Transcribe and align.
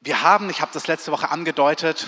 Wir 0.00 0.22
haben, 0.22 0.50
ich 0.50 0.60
habe 0.60 0.72
das 0.72 0.86
letzte 0.86 1.12
Woche 1.12 1.30
angedeutet, 1.30 2.06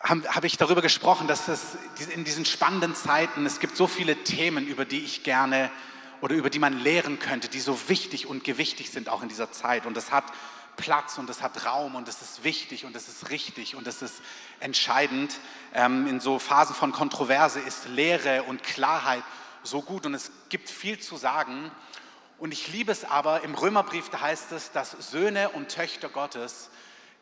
habe 0.00 0.22
hab 0.34 0.44
ich 0.44 0.56
darüber 0.56 0.82
gesprochen, 0.82 1.26
dass 1.26 1.48
es 1.48 1.76
in 2.14 2.24
diesen 2.24 2.44
spannenden 2.44 2.94
Zeiten, 2.94 3.46
es 3.46 3.60
gibt 3.60 3.76
so 3.76 3.86
viele 3.86 4.16
Themen, 4.24 4.66
über 4.66 4.84
die 4.84 5.00
ich 5.00 5.22
gerne 5.24 5.70
oder 6.20 6.34
über 6.34 6.50
die 6.50 6.58
man 6.58 6.78
lehren 6.78 7.18
könnte, 7.18 7.48
die 7.48 7.60
so 7.60 7.88
wichtig 7.88 8.26
und 8.26 8.44
gewichtig 8.44 8.90
sind 8.90 9.08
auch 9.08 9.22
in 9.22 9.28
dieser 9.28 9.52
Zeit. 9.52 9.86
Und 9.86 9.96
das 9.96 10.10
hat 10.10 10.24
Platz 10.76 11.18
und 11.18 11.28
es 11.30 11.42
hat 11.42 11.66
Raum 11.66 11.94
und 11.94 12.08
es 12.08 12.22
ist 12.22 12.44
wichtig 12.44 12.84
und 12.84 12.94
es 12.94 13.08
ist 13.08 13.30
richtig 13.30 13.74
und 13.74 13.86
es 13.86 14.02
ist 14.02 14.20
entscheidend. 14.60 15.38
Ähm, 15.74 16.06
in 16.06 16.20
so 16.20 16.38
Phasen 16.38 16.74
von 16.74 16.92
Kontroverse 16.92 17.60
ist 17.60 17.88
Lehre 17.88 18.44
und 18.44 18.62
Klarheit 18.62 19.24
so 19.62 19.82
gut 19.82 20.06
und 20.06 20.14
es 20.14 20.30
gibt 20.48 20.70
viel 20.70 20.98
zu 20.98 21.16
sagen. 21.16 21.70
Und 22.38 22.52
ich 22.52 22.68
liebe 22.68 22.92
es 22.92 23.04
aber, 23.04 23.42
im 23.42 23.54
Römerbrief, 23.54 24.10
da 24.10 24.20
heißt 24.20 24.52
es, 24.52 24.70
dass 24.70 24.92
Söhne 25.10 25.50
und 25.50 25.68
Töchter 25.68 26.08
Gottes, 26.08 26.70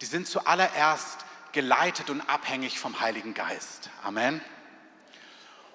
die 0.00 0.06
sind 0.06 0.26
zuallererst 0.26 1.24
geleitet 1.52 2.11
und 2.11 2.21
abhängig 2.22 2.79
vom 2.79 3.00
Heiligen 3.00 3.35
Geist. 3.35 3.90
Amen. 4.02 4.40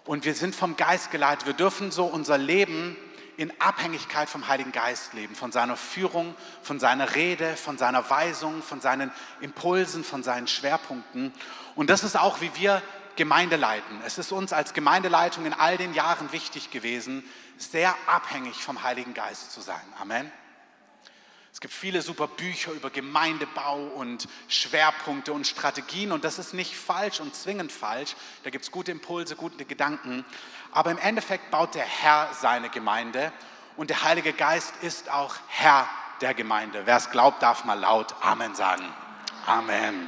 Und 0.06 0.26
wir 0.26 0.34
sind 0.34 0.56
vom 0.56 0.76
Geist 0.76 1.12
geleitet. 1.12 1.46
Wir 1.46 1.54
dürfen 1.54 1.92
so 1.92 2.06
unser 2.06 2.38
Leben 2.38 2.98
in 3.38 3.54
Abhängigkeit 3.62 4.28
vom 4.28 4.50
Heiligen 4.50 4.74
Geist 4.74 5.14
leben, 5.14 5.34
von 5.34 5.54
seiner 5.54 5.78
Führung, 5.78 6.36
von 6.62 6.78
seiner 6.78 7.16
Rede, 7.16 7.56
von 7.56 7.78
seiner 7.78 8.10
Weisung, 8.10 8.62
von 8.62 8.82
seinen 8.82 9.12
Impulsen, 9.40 10.04
von 10.04 10.24
seinen 10.24 10.48
Schwerpunkten. 10.48 11.34
Und 11.76 11.90
das 11.90 12.04
ist 12.04 12.20
auch, 12.20 12.42
wie 12.42 12.52
wir 12.56 12.82
Gemeinde 13.16 13.56
leiten. 13.56 14.02
Es 14.06 14.18
ist 14.18 14.34
uns 14.34 14.52
als 14.52 14.74
Gemeindeleitung 14.74 15.46
in 15.46 15.54
all 15.54 15.78
den 15.78 15.94
Jahren 15.94 16.32
wichtig 16.34 16.70
gewesen, 16.72 17.24
sehr 17.58 17.96
abhängig 18.08 18.56
vom 18.56 18.84
Heiligen 18.84 19.14
Geist 19.14 19.54
zu 19.54 19.62
sein. 19.62 19.82
Amen. 20.02 20.32
Es 21.52 21.62
gibt 21.62 21.74
viele 21.74 22.02
super 22.02 22.28
Bücher 22.28 22.72
über 22.72 22.90
Gemeindebau 22.90 23.80
und 23.96 24.28
Schwerpunkte 24.48 25.34
und 25.34 25.48
Strategien 25.48 26.12
und 26.12 26.24
das 26.24 26.38
ist 26.38 26.54
nicht 26.54 26.76
falsch 26.76 27.20
und 27.20 27.36
zwingend 27.36 27.72
falsch. 27.72 28.16
Da 28.44 28.50
gibt 28.50 28.64
es 28.66 28.72
gute 28.72 28.92
Impulse, 28.92 29.36
gute 29.36 29.66
Gedanken. 29.66 30.24
Aber 30.72 30.92
im 30.92 31.00
Endeffekt 31.00 31.50
baut 31.50 31.74
der 31.76 31.86
Herr 31.86 32.30
seine 32.40 32.70
Gemeinde 32.70 33.34
und 33.78 33.90
der 33.90 34.04
Heilige 34.04 34.34
Geist 34.34 34.74
ist 34.82 35.10
auch 35.12 35.36
Herr 35.48 35.88
der 36.22 36.34
Gemeinde. 36.34 36.84
Wer 36.86 36.98
es 36.98 37.10
glaubt, 37.10 37.42
darf 37.42 37.66
mal 37.66 37.80
laut 37.80 38.14
Amen 38.22 38.54
sagen. 38.54 38.86
Amen. 39.48 40.08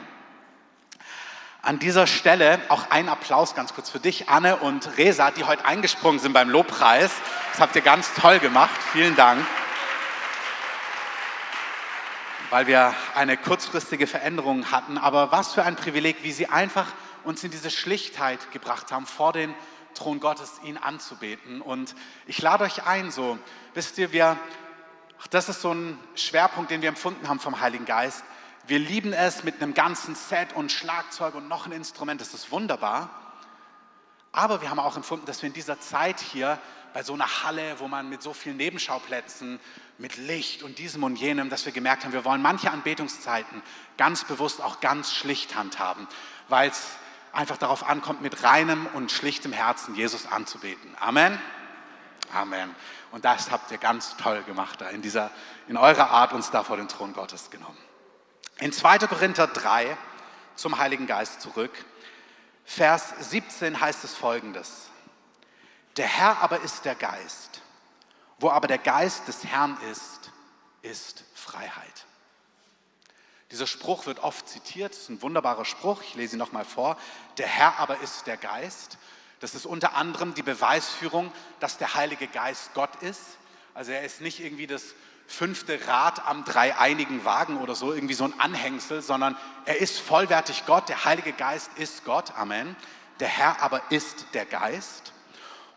An 1.63 1.79
dieser 1.79 2.07
Stelle 2.07 2.59
auch 2.69 2.89
ein 2.89 3.09
Applaus 3.09 3.55
ganz 3.55 3.73
kurz 3.73 3.89
für 3.89 3.99
dich, 3.99 4.29
Anne 4.29 4.57
und 4.57 4.97
Resa, 4.97 5.31
die 5.31 5.43
heute 5.43 5.65
eingesprungen 5.65 6.19
sind 6.19 6.33
beim 6.33 6.49
Lobpreis. 6.49 7.11
Das 7.51 7.61
habt 7.61 7.75
ihr 7.75 7.81
ganz 7.81 8.13
toll 8.13 8.39
gemacht. 8.39 8.79
Vielen 8.93 9.15
Dank 9.15 9.45
weil 12.51 12.67
wir 12.67 12.93
eine 13.15 13.37
kurzfristige 13.37 14.07
Veränderung 14.07 14.71
hatten. 14.71 14.97
Aber 14.97 15.31
was 15.31 15.53
für 15.53 15.63
ein 15.63 15.77
Privileg, 15.77 16.17
wie 16.23 16.33
sie 16.33 16.47
einfach 16.47 16.87
uns 17.23 17.43
in 17.45 17.49
diese 17.49 17.71
Schlichtheit 17.71 18.51
gebracht 18.51 18.91
haben, 18.91 19.05
vor 19.05 19.31
den 19.31 19.55
Thron 19.93 20.19
Gottes 20.19 20.59
ihn 20.63 20.77
anzubeten. 20.77 21.61
Und 21.61 21.95
ich 22.27 22.41
lade 22.41 22.65
euch 22.65 22.85
ein, 22.85 23.09
so, 23.09 23.39
wisst 23.73 23.97
ihr, 23.97 24.11
wir, 24.11 24.37
das 25.29 25.47
ist 25.47 25.61
so 25.61 25.73
ein 25.73 25.97
Schwerpunkt, 26.15 26.71
den 26.71 26.81
wir 26.81 26.89
empfunden 26.89 27.29
haben 27.29 27.39
vom 27.39 27.61
Heiligen 27.61 27.85
Geist. 27.85 28.23
Wir 28.67 28.79
lieben 28.79 29.13
es 29.13 29.45
mit 29.45 29.61
einem 29.61 29.73
ganzen 29.73 30.15
Set 30.15 30.53
und 30.53 30.73
Schlagzeug 30.73 31.35
und 31.35 31.47
noch 31.47 31.65
ein 31.65 31.71
Instrument, 31.71 32.19
das 32.19 32.33
ist 32.33 32.51
wunderbar. 32.51 33.09
Aber 34.33 34.61
wir 34.61 34.69
haben 34.69 34.79
auch 34.79 34.97
empfunden, 34.97 35.25
dass 35.25 35.41
wir 35.41 35.47
in 35.47 35.53
dieser 35.53 35.79
Zeit 35.79 36.19
hier 36.19 36.59
bei 36.93 37.03
so 37.03 37.13
einer 37.13 37.43
Halle, 37.43 37.79
wo 37.79 37.87
man 37.87 38.09
mit 38.09 38.21
so 38.21 38.33
vielen 38.33 38.57
Nebenschauplätzen, 38.57 39.59
mit 39.97 40.17
Licht 40.17 40.63
und 40.63 40.79
diesem 40.79 41.03
und 41.03 41.15
jenem, 41.15 41.49
dass 41.49 41.65
wir 41.65 41.71
gemerkt 41.71 42.03
haben, 42.03 42.13
wir 42.13 42.25
wollen 42.25 42.41
manche 42.41 42.71
Anbetungszeiten 42.71 43.61
ganz 43.97 44.23
bewusst 44.23 44.61
auch 44.61 44.79
ganz 44.79 45.13
schlicht 45.13 45.55
handhaben, 45.55 46.07
weil 46.49 46.69
es 46.69 46.89
einfach 47.33 47.57
darauf 47.57 47.87
ankommt, 47.87 48.21
mit 48.21 48.43
reinem 48.43 48.87
und 48.93 49.11
schlichtem 49.11 49.53
Herzen 49.53 49.95
Jesus 49.95 50.25
anzubeten. 50.25 50.95
Amen. 50.99 51.39
Amen. 52.33 52.75
Und 53.11 53.25
das 53.25 53.51
habt 53.51 53.71
ihr 53.71 53.77
ganz 53.77 54.15
toll 54.17 54.41
gemacht, 54.43 54.79
da 54.81 54.89
in, 54.89 55.01
dieser, 55.01 55.31
in 55.67 55.77
eurer 55.77 56.09
Art 56.11 56.33
uns 56.33 56.49
da 56.49 56.63
vor 56.63 56.77
den 56.77 56.87
Thron 56.87 57.13
Gottes 57.13 57.49
genommen. 57.49 57.77
In 58.59 58.71
2. 58.71 58.99
Korinther 58.99 59.47
3 59.47 59.97
zum 60.55 60.77
Heiligen 60.77 61.07
Geist 61.07 61.41
zurück. 61.41 61.71
Vers 62.63 63.13
17 63.31 63.81
heißt 63.81 64.03
es 64.03 64.13
folgendes. 64.13 64.90
Der 65.97 66.07
Herr 66.07 66.41
aber 66.41 66.61
ist 66.61 66.85
der 66.85 66.95
Geist. 66.95 67.61
Wo 68.39 68.49
aber 68.49 68.67
der 68.67 68.77
Geist 68.77 69.27
des 69.27 69.45
Herrn 69.45 69.77
ist, 69.91 70.31
ist 70.81 71.23
Freiheit. 71.35 72.05
Dieser 73.51 73.67
Spruch 73.67 74.05
wird 74.05 74.19
oft 74.19 74.47
zitiert, 74.47 74.93
das 74.93 75.01
ist 75.01 75.09
ein 75.09 75.21
wunderbarer 75.21 75.65
Spruch, 75.65 76.01
ich 76.01 76.15
lese 76.15 76.37
ihn 76.37 76.39
nochmal 76.39 76.63
vor. 76.63 76.97
Der 77.37 77.47
Herr 77.47 77.77
aber 77.79 77.99
ist 77.99 78.25
der 78.25 78.37
Geist. 78.37 78.97
Das 79.41 79.55
ist 79.55 79.65
unter 79.65 79.95
anderem 79.95 80.33
die 80.33 80.43
Beweisführung, 80.43 81.31
dass 81.59 81.77
der 81.77 81.95
Heilige 81.95 82.27
Geist 82.27 82.73
Gott 82.73 82.95
ist. 83.01 83.21
Also 83.73 83.91
er 83.91 84.03
ist 84.03 84.21
nicht 84.21 84.39
irgendwie 84.39 84.67
das 84.67 84.95
fünfte 85.27 85.87
Rad 85.87 86.25
am 86.27 86.45
dreieinigen 86.45 87.25
Wagen 87.25 87.57
oder 87.57 87.75
so, 87.75 87.93
irgendwie 87.93 88.13
so 88.13 88.23
ein 88.25 88.39
Anhängsel, 88.39 89.01
sondern 89.01 89.37
er 89.65 89.79
ist 89.79 89.99
vollwertig 89.99 90.65
Gott. 90.65 90.89
Der 90.89 91.05
Heilige 91.05 91.33
Geist 91.33 91.71
ist 91.75 92.05
Gott. 92.05 92.31
Amen. 92.37 92.75
Der 93.19 93.27
Herr 93.27 93.61
aber 93.61 93.81
ist 93.89 94.27
der 94.33 94.45
Geist. 94.45 95.13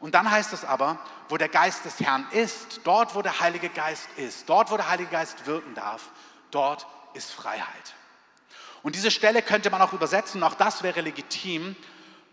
Und 0.05 0.15
dann 0.15 0.31
heißt 0.31 0.53
es 0.53 0.67
aber, 0.67 0.99
wo 1.31 1.39
der 1.39 1.49
Geist 1.49 1.87
des 1.87 1.99
Herrn 1.99 2.27
ist, 2.31 2.81
dort 2.85 3.15
wo 3.15 3.23
der 3.23 3.41
Heilige 3.41 3.71
Geist 3.71 4.07
ist, 4.17 4.47
dort 4.47 4.71
wo 4.71 4.77
der 4.77 4.91
Heilige 4.91 5.09
Geist 5.09 5.47
wirken 5.47 5.75
darf, 5.75 6.11
dort 6.51 6.87
ist 7.15 7.31
Freiheit. 7.33 7.95
Und 8.83 8.97
diese 8.97 9.11
Stelle 9.11 9.41
könnte 9.41 9.71
man 9.71 9.81
auch 9.81 9.95
übersetzen, 9.95 10.43
auch 10.43 10.57
das 10.57 10.83
wäre 10.83 11.01
legitim, 11.01 11.75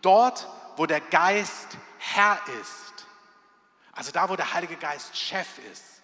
dort 0.01 0.49
wo 0.75 0.85
der 0.85 0.99
Geist 0.99 1.77
Herr 1.97 2.41
ist, 2.59 3.07
also 3.93 4.11
da 4.11 4.27
wo 4.27 4.35
der 4.35 4.53
Heilige 4.53 4.75
Geist 4.75 5.15
Chef 5.15 5.47
ist, 5.71 6.01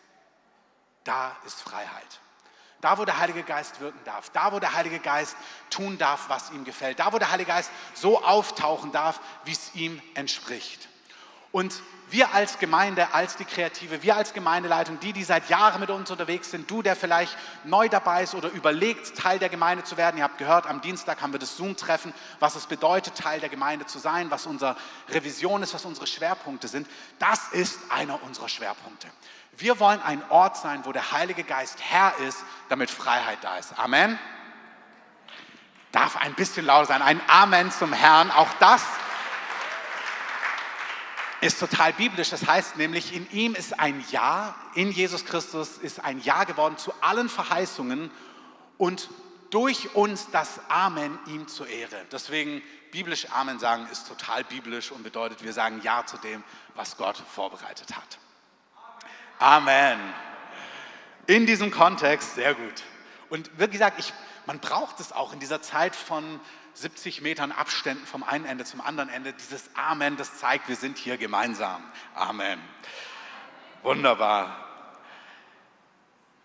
da 1.03 1.35
ist 1.45 1.61
Freiheit. 1.61 2.21
Da, 2.79 2.97
wo 2.97 3.03
der 3.03 3.17
Heilige 3.17 3.43
Geist 3.43 3.81
wirken 3.81 3.99
darf, 4.05 4.29
da, 4.29 4.53
wo 4.53 4.61
der 4.61 4.71
Heilige 4.71 4.99
Geist 4.99 5.35
tun 5.69 5.97
darf, 5.97 6.29
was 6.29 6.49
ihm 6.51 6.63
gefällt, 6.63 6.99
da, 6.99 7.11
wo 7.11 7.19
der 7.19 7.29
Heilige 7.29 7.51
Geist 7.51 7.71
so 7.93 8.23
auftauchen 8.23 8.93
darf, 8.93 9.19
wie 9.43 9.51
es 9.51 9.75
ihm 9.75 10.01
entspricht. 10.13 10.87
Und 11.57 11.81
wir 12.11 12.35
als 12.35 12.59
Gemeinde, 12.59 13.15
als 13.15 13.35
die 13.35 13.43
Kreative, 13.43 14.03
wir 14.03 14.15
als 14.15 14.31
Gemeindeleitung, 14.31 14.99
die, 14.99 15.11
die 15.11 15.23
seit 15.23 15.49
Jahren 15.49 15.79
mit 15.79 15.89
uns 15.89 16.11
unterwegs 16.11 16.51
sind, 16.51 16.69
du, 16.69 16.83
der 16.83 16.95
vielleicht 16.95 17.35
neu 17.63 17.89
dabei 17.89 18.21
ist 18.21 18.35
oder 18.35 18.49
überlegt, 18.49 19.17
Teil 19.17 19.39
der 19.39 19.49
Gemeinde 19.49 19.83
zu 19.83 19.97
werden. 19.97 20.19
Ihr 20.19 20.23
habt 20.23 20.37
gehört, 20.37 20.67
am 20.67 20.81
Dienstag 20.81 21.19
haben 21.19 21.31
wir 21.31 21.39
das 21.39 21.57
Zoom-Treffen, 21.57 22.13
was 22.39 22.55
es 22.55 22.67
bedeutet, 22.67 23.15
Teil 23.15 23.39
der 23.39 23.49
Gemeinde 23.49 23.87
zu 23.87 23.97
sein, 23.97 24.29
was 24.29 24.45
unsere 24.45 24.75
Revision 25.09 25.63
ist, 25.63 25.73
was 25.73 25.83
unsere 25.83 26.05
Schwerpunkte 26.05 26.67
sind. 26.67 26.87
Das 27.17 27.47
ist 27.47 27.79
einer 27.89 28.21
unserer 28.21 28.49
Schwerpunkte. 28.49 29.07
Wir 29.57 29.79
wollen 29.79 29.99
ein 30.03 30.21
Ort 30.29 30.57
sein, 30.57 30.85
wo 30.85 30.91
der 30.91 31.11
Heilige 31.11 31.43
Geist 31.43 31.79
Herr 31.81 32.13
ist, 32.19 32.37
damit 32.69 32.91
Freiheit 32.91 33.39
da 33.41 33.57
ist. 33.57 33.79
Amen. 33.79 34.19
Darf 35.91 36.17
ein 36.17 36.35
bisschen 36.35 36.67
lauter 36.67 36.85
sein. 36.85 37.01
Ein 37.01 37.19
Amen 37.27 37.71
zum 37.71 37.93
Herrn. 37.93 38.29
Auch 38.29 38.53
das 38.59 38.83
ist 38.83 39.06
total 41.59 41.93
biblisch. 41.93 42.29
Das 42.29 42.47
heißt 42.47 42.77
nämlich, 42.77 43.13
in 43.13 43.29
ihm 43.31 43.55
ist 43.55 43.79
ein 43.79 44.03
Ja, 44.09 44.55
in 44.73 44.91
Jesus 44.91 45.25
Christus 45.25 45.77
ist 45.77 46.03
ein 46.03 46.19
Ja 46.21 46.43
geworden 46.43 46.77
zu 46.77 46.93
allen 47.01 47.29
Verheißungen 47.29 48.09
und 48.77 49.09
durch 49.49 49.95
uns 49.95 50.29
das 50.31 50.59
Amen 50.69 51.17
ihm 51.27 51.47
zur 51.47 51.67
Ehre. 51.67 52.05
Deswegen 52.11 52.61
biblisch 52.91 53.27
Amen 53.31 53.59
sagen 53.59 53.87
ist 53.91 54.07
total 54.07 54.43
biblisch 54.43 54.91
und 54.91 55.03
bedeutet, 55.03 55.43
wir 55.43 55.53
sagen 55.53 55.81
Ja 55.83 56.05
zu 56.05 56.17
dem, 56.17 56.43
was 56.75 56.97
Gott 56.97 57.17
vorbereitet 57.17 57.95
hat. 57.95 58.17
Amen. 59.39 59.99
In 61.27 61.45
diesem 61.45 61.71
Kontext, 61.71 62.35
sehr 62.35 62.55
gut. 62.55 62.83
Und 63.29 63.51
wie 63.57 63.67
gesagt, 63.67 63.99
ich, 63.99 64.13
man 64.45 64.59
braucht 64.59 64.99
es 64.99 65.11
auch 65.11 65.33
in 65.33 65.39
dieser 65.39 65.61
Zeit 65.61 65.95
von 65.95 66.39
70 66.77 67.21
Metern 67.21 67.51
Abständen 67.51 68.05
vom 68.05 68.21
einen 68.23 68.45
Ende 68.45 68.63
zum 68.63 68.81
anderen 68.81 69.09
Ende. 69.09 69.33
Dieses 69.33 69.71
Amen, 69.75 70.15
das 70.15 70.37
zeigt, 70.37 70.69
wir 70.69 70.75
sind 70.75 70.99
hier 70.99 71.17
gemeinsam. 71.17 71.83
Amen. 72.13 72.59
Wunderbar. 73.81 74.63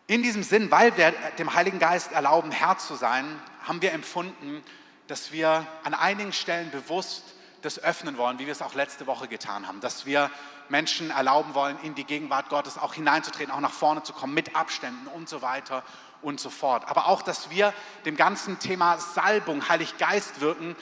In 0.06 0.23
diesem 0.23 0.43
Sinn, 0.43 0.70
weil 0.70 0.96
wir 0.96 1.11
dem 1.38 1.52
Heiligen 1.52 1.79
Geist 1.79 2.12
erlauben, 2.12 2.50
Herr 2.50 2.79
zu 2.79 2.94
sein, 2.94 3.40
haben 3.62 3.82
wir 3.82 3.93
empfunden, 3.93 4.62
dass 5.06 5.32
wir 5.32 5.67
an 5.84 5.93
einigen 5.93 6.32
Stellen 6.32 6.70
bewusst 6.70 7.35
das 7.61 7.78
öffnen 7.78 8.17
wollen, 8.17 8.38
wie 8.38 8.46
wir 8.46 8.52
es 8.52 8.62
auch 8.62 8.75
letzte 8.75 9.06
Woche 9.06 9.28
getan 9.28 9.69
haben, 9.69 9.81
dass 9.81 10.06
wir 10.06 10.31
Menschen 10.70 11.11
erlauben 11.11 11.55
wollen, 11.55 11.78
in 11.82 11.94
die 11.94 12.05
Gegenwart 12.05 12.49
Gottes 12.49 12.78
auch 12.78 12.94
hineinzutreten, 12.94 13.52
auch 13.52 13.61
nach 13.61 13.73
vorne 13.73 14.02
zu 14.02 14.14
kommen, 14.14 14.32
mit 14.32 14.56
Abständen 14.56 15.06
und 15.08 15.28
so 15.28 15.43
weiter 15.43 15.85
und 16.23 16.41
so 16.41 16.51
fort. 16.51 16.89
Aber 16.89 17.09
auch, 17.09 17.23
dass 17.23 17.51
wir 17.51 17.75
dem 18.05 18.17
ganzen 18.17 18.59
Thema 18.59 18.99
Salbung, 18.99 19.69
Heilig 19.69 19.99
Geist 19.99 20.41
wirken, 20.41 20.77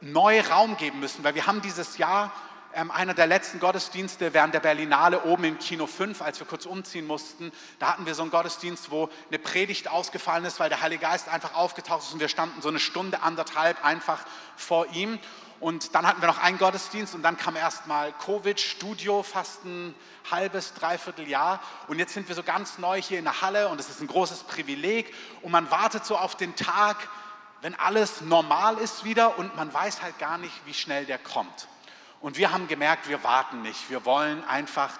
neu 0.00 0.40
Raum 0.40 0.76
geben 0.76 1.00
müssen, 1.00 1.24
weil 1.24 1.34
wir 1.34 1.46
haben 1.46 1.62
dieses 1.62 1.98
Jahr 1.98 2.32
ähm, 2.74 2.90
einer 2.90 3.14
der 3.14 3.26
letzten 3.26 3.60
Gottesdienste 3.60 4.32
während 4.34 4.54
der 4.54 4.60
Berlinale 4.60 5.24
oben 5.24 5.44
im 5.44 5.58
Kino 5.58 5.86
5, 5.86 6.22
als 6.22 6.38
wir 6.40 6.46
kurz 6.46 6.66
umziehen 6.66 7.06
mussten. 7.06 7.52
Da 7.78 7.92
hatten 7.92 8.06
wir 8.06 8.14
so 8.14 8.22
einen 8.22 8.30
Gottesdienst, 8.30 8.90
wo 8.90 9.08
eine 9.28 9.38
Predigt 9.38 9.88
ausgefallen 9.88 10.44
ist, 10.44 10.60
weil 10.60 10.68
der 10.68 10.80
Heilige 10.80 11.02
Geist 11.02 11.28
einfach 11.28 11.54
aufgetaucht 11.54 12.02
ist 12.02 12.12
und 12.12 12.20
wir 12.20 12.28
standen 12.28 12.62
so 12.62 12.68
eine 12.68 12.78
Stunde, 12.78 13.22
anderthalb 13.22 13.84
einfach 13.84 14.24
vor 14.56 14.86
ihm. 14.92 15.18
Und 15.60 15.94
dann 15.94 16.06
hatten 16.06 16.20
wir 16.20 16.26
noch 16.26 16.42
einen 16.42 16.58
Gottesdienst 16.58 17.14
und 17.14 17.22
dann 17.22 17.36
kam 17.36 17.54
erstmal 17.54 18.12
Covid, 18.24 18.58
Studio, 18.60 19.22
fast 19.22 19.64
ein 19.64 19.94
halbes, 20.28 20.74
dreiviertel 20.74 21.28
Jahr. 21.28 21.60
Und 21.86 22.00
jetzt 22.00 22.14
sind 22.14 22.26
wir 22.26 22.34
so 22.34 22.42
ganz 22.42 22.78
neu 22.78 23.00
hier 23.00 23.20
in 23.20 23.24
der 23.24 23.42
Halle 23.42 23.68
und 23.68 23.78
es 23.78 23.88
ist 23.88 24.00
ein 24.00 24.08
großes 24.08 24.42
Privileg. 24.42 25.14
Und 25.40 25.52
man 25.52 25.70
wartet 25.70 26.04
so 26.04 26.16
auf 26.16 26.36
den 26.36 26.56
Tag, 26.56 26.96
wenn 27.60 27.76
alles 27.76 28.22
normal 28.22 28.76
ist 28.78 29.04
wieder 29.04 29.38
und 29.38 29.54
man 29.54 29.72
weiß 29.72 30.02
halt 30.02 30.18
gar 30.18 30.36
nicht, 30.36 30.52
wie 30.66 30.74
schnell 30.74 31.06
der 31.06 31.18
kommt. 31.18 31.68
Und 32.22 32.36
wir 32.38 32.52
haben 32.52 32.68
gemerkt, 32.68 33.08
wir 33.08 33.24
warten 33.24 33.62
nicht. 33.62 33.90
Wir 33.90 34.04
wollen 34.04 34.44
einfach 34.44 34.96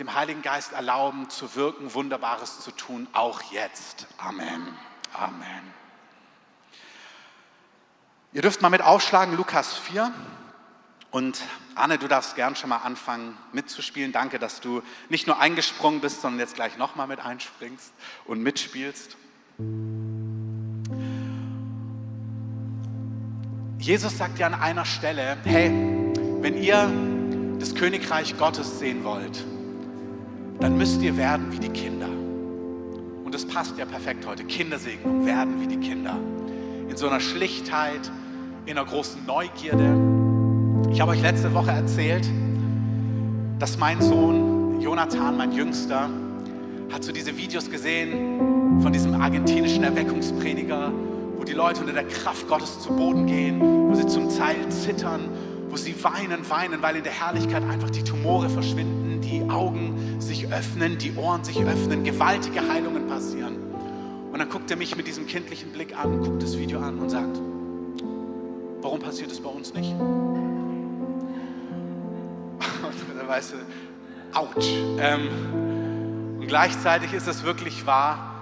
dem 0.00 0.12
Heiligen 0.12 0.42
Geist 0.42 0.72
erlauben, 0.72 1.30
zu 1.30 1.54
wirken, 1.54 1.94
Wunderbares 1.94 2.60
zu 2.60 2.72
tun, 2.72 3.06
auch 3.12 3.40
jetzt. 3.52 4.08
Amen. 4.18 4.76
Amen. 5.12 5.72
Ihr 8.32 8.42
dürft 8.42 8.60
mal 8.60 8.70
mit 8.70 8.82
aufschlagen, 8.82 9.36
Lukas 9.36 9.74
4. 9.78 10.12
Und 11.12 11.40
Anne, 11.76 11.96
du 11.96 12.08
darfst 12.08 12.34
gern 12.34 12.56
schon 12.56 12.70
mal 12.70 12.78
anfangen 12.78 13.38
mitzuspielen. 13.52 14.10
Danke, 14.10 14.40
dass 14.40 14.60
du 14.60 14.82
nicht 15.08 15.28
nur 15.28 15.38
eingesprungen 15.38 16.00
bist, 16.00 16.22
sondern 16.22 16.40
jetzt 16.40 16.56
gleich 16.56 16.76
nochmal 16.76 17.06
mit 17.06 17.20
einspringst 17.20 17.92
und 18.24 18.42
mitspielst. 18.42 19.16
Jesus 23.78 24.18
sagt 24.18 24.40
ja 24.40 24.48
an 24.48 24.54
einer 24.54 24.84
Stelle, 24.84 25.38
hey, 25.44 25.93
wenn 26.44 26.62
ihr 26.62 26.92
das 27.58 27.74
Königreich 27.74 28.36
Gottes 28.36 28.78
sehen 28.78 29.02
wollt, 29.02 29.42
dann 30.60 30.76
müsst 30.76 31.00
ihr 31.00 31.16
werden 31.16 31.50
wie 31.50 31.58
die 31.58 31.70
Kinder. 31.70 32.06
Und 33.24 33.34
das 33.34 33.46
passt 33.46 33.78
ja 33.78 33.86
perfekt 33.86 34.26
heute. 34.26 34.44
Kindersegnung, 34.44 35.24
werden 35.24 35.58
wie 35.62 35.66
die 35.66 35.78
Kinder. 35.78 36.18
In 36.86 36.98
so 36.98 37.08
einer 37.08 37.20
Schlichtheit, 37.20 38.12
in 38.66 38.76
einer 38.76 38.86
großen 38.86 39.24
Neugierde. 39.26 39.96
Ich 40.92 41.00
habe 41.00 41.12
euch 41.12 41.22
letzte 41.22 41.54
Woche 41.54 41.70
erzählt, 41.70 42.28
dass 43.58 43.78
mein 43.78 44.02
Sohn 44.02 44.82
Jonathan, 44.82 45.38
mein 45.38 45.52
Jüngster, 45.52 46.10
hat 46.92 47.04
so 47.04 47.10
diese 47.10 47.38
Videos 47.38 47.70
gesehen 47.70 48.82
von 48.82 48.92
diesem 48.92 49.14
argentinischen 49.14 49.82
Erweckungsprediger, 49.82 50.92
wo 51.38 51.44
die 51.44 51.54
Leute 51.54 51.80
unter 51.80 51.94
der 51.94 52.06
Kraft 52.06 52.46
Gottes 52.48 52.80
zu 52.80 52.90
Boden 52.90 53.24
gehen, 53.24 53.58
wo 53.60 53.94
sie 53.94 54.06
zum 54.06 54.28
Teil 54.28 54.68
zittern, 54.68 55.30
wo 55.74 55.76
sie 55.76 56.04
weinen, 56.04 56.48
weinen, 56.48 56.82
weil 56.82 56.94
in 56.94 57.02
der 57.02 57.12
Herrlichkeit 57.12 57.64
einfach 57.64 57.90
die 57.90 58.04
Tumore 58.04 58.48
verschwinden, 58.48 59.20
die 59.20 59.42
Augen 59.50 60.20
sich 60.20 60.46
öffnen, 60.52 60.98
die 60.98 61.16
Ohren 61.16 61.42
sich 61.42 61.58
öffnen, 61.58 62.04
gewaltige 62.04 62.68
Heilungen 62.68 63.08
passieren. 63.08 63.56
Und 64.30 64.38
dann 64.38 64.48
guckt 64.48 64.70
er 64.70 64.76
mich 64.76 64.96
mit 64.96 65.08
diesem 65.08 65.26
kindlichen 65.26 65.72
Blick 65.72 65.98
an, 65.98 66.22
guckt 66.22 66.40
das 66.40 66.56
Video 66.56 66.78
an 66.78 67.00
und 67.00 67.10
sagt, 67.10 67.40
Warum 68.82 69.00
passiert 69.00 69.32
es 69.32 69.40
bei 69.40 69.48
uns 69.48 69.74
nicht? 69.74 69.90
Und 69.90 70.38
dann 73.18 73.26
weißt 73.26 73.54
du, 73.54 73.56
ouch. 74.38 74.50
Ähm, 74.98 76.38
und 76.38 76.46
gleichzeitig 76.46 77.14
ist 77.14 77.26
es 77.26 77.42
wirklich 77.42 77.84
wahr, 77.84 78.33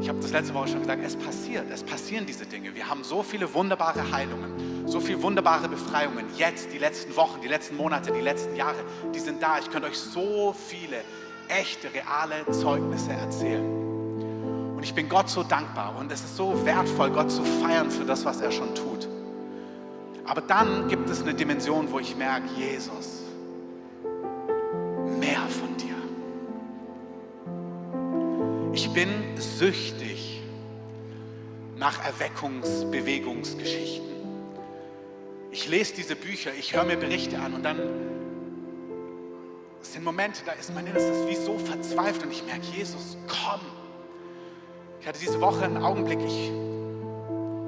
ich 0.00 0.08
habe 0.08 0.20
das 0.20 0.30
letzte 0.30 0.54
Woche 0.54 0.68
schon 0.68 0.80
gesagt, 0.80 1.02
es 1.04 1.16
passiert, 1.16 1.70
es 1.70 1.82
passieren 1.82 2.26
diese 2.26 2.46
Dinge. 2.46 2.74
Wir 2.74 2.88
haben 2.88 3.02
so 3.02 3.22
viele 3.22 3.52
wunderbare 3.52 4.10
Heilungen, 4.12 4.86
so 4.86 5.00
viele 5.00 5.22
wunderbare 5.22 5.68
Befreiungen. 5.68 6.26
Jetzt, 6.36 6.72
die 6.72 6.78
letzten 6.78 7.16
Wochen, 7.16 7.40
die 7.40 7.48
letzten 7.48 7.76
Monate, 7.76 8.12
die 8.12 8.20
letzten 8.20 8.54
Jahre, 8.56 8.84
die 9.14 9.18
sind 9.18 9.42
da. 9.42 9.58
Ich 9.58 9.70
könnte 9.70 9.88
euch 9.88 9.98
so 9.98 10.54
viele 10.68 10.98
echte, 11.48 11.88
reale 11.92 12.50
Zeugnisse 12.50 13.12
erzählen. 13.12 13.64
Und 14.76 14.82
ich 14.82 14.94
bin 14.94 15.08
Gott 15.08 15.28
so 15.30 15.42
dankbar 15.42 15.96
und 15.98 16.12
es 16.12 16.20
ist 16.20 16.36
so 16.36 16.64
wertvoll, 16.66 17.10
Gott 17.10 17.30
zu 17.30 17.42
feiern 17.42 17.90
für 17.90 18.04
das, 18.04 18.24
was 18.24 18.40
er 18.40 18.52
schon 18.52 18.74
tut. 18.74 19.08
Aber 20.26 20.40
dann 20.40 20.88
gibt 20.88 21.08
es 21.08 21.22
eine 21.22 21.34
Dimension, 21.34 21.90
wo 21.90 21.98
ich 21.98 22.16
merke, 22.16 22.48
Jesus, 22.56 23.22
mehr 25.18 25.40
von 25.48 25.65
Ich 28.76 28.88
bin 28.90 29.08
süchtig 29.38 30.42
nach 31.78 32.04
Erweckungsbewegungsgeschichten. 32.04 34.04
Ich 35.50 35.66
lese 35.66 35.94
diese 35.94 36.14
Bücher, 36.14 36.52
ich 36.52 36.76
höre 36.76 36.84
mir 36.84 36.98
Berichte 36.98 37.38
an 37.38 37.54
und 37.54 37.62
dann 37.62 37.80
sind 39.80 40.04
Momente, 40.04 40.42
da 40.44 40.52
ist 40.52 40.74
mein 40.74 40.86
Innerstes 40.86 41.26
wie 41.26 41.36
so 41.36 41.56
verzweifelt 41.56 42.24
und 42.24 42.32
ich 42.32 42.44
merke, 42.44 42.66
Jesus, 42.76 43.16
komm. 43.26 43.62
Ich 45.00 45.06
hatte 45.06 45.20
diese 45.20 45.40
Woche 45.40 45.64
einen 45.64 45.78
Augenblick, 45.78 46.20
ich, 46.20 46.52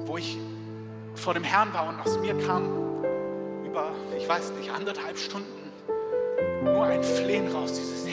wo 0.05 0.15
ich 0.15 0.37
vor 1.15 1.33
dem 1.33 1.43
Herrn 1.43 1.73
war 1.73 1.89
und 1.89 1.99
aus 2.01 2.19
mir 2.19 2.37
kam 2.45 2.65
über, 3.65 3.95
ich 4.15 4.29
weiß 4.29 4.51
nicht, 4.59 4.69
anderthalb 4.69 5.17
Stunden 5.17 5.71
nur 6.63 6.83
ein 6.83 7.03
Flehen 7.03 7.51
raus, 7.51 7.73
dieses 7.73 8.05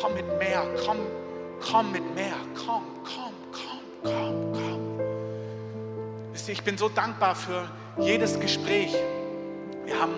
komm 0.00 0.14
mit 0.14 0.26
mehr, 0.38 0.64
komm, 0.84 0.98
komm 1.60 1.92
mit 1.92 2.14
mehr, 2.14 2.34
komm, 2.54 2.82
komm, 3.04 3.32
komm, 3.52 4.12
komm, 4.12 4.52
komm. 4.52 5.00
Ich 6.46 6.62
bin 6.62 6.78
so 6.78 6.88
dankbar 6.88 7.34
für 7.34 7.68
jedes 7.98 8.40
Gespräch. 8.40 8.94
Wir 9.84 10.00
haben 10.00 10.14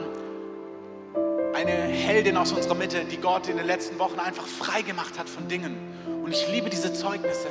eine 1.55 1.73
Heldin 1.73 2.37
aus 2.37 2.53
unserer 2.53 2.77
Mitte, 2.77 3.05
die 3.05 3.17
Gott 3.17 3.49
in 3.49 3.57
den 3.57 3.67
letzten 3.67 3.99
Wochen 3.99 4.21
einfach 4.21 4.47
frei 4.47 4.83
gemacht 4.83 5.19
hat 5.19 5.29
von 5.29 5.49
Dingen. 5.49 5.77
Und 6.23 6.31
ich 6.31 6.47
liebe 6.49 6.71
diese 6.71 6.93
Zeugnisse. 6.93 7.49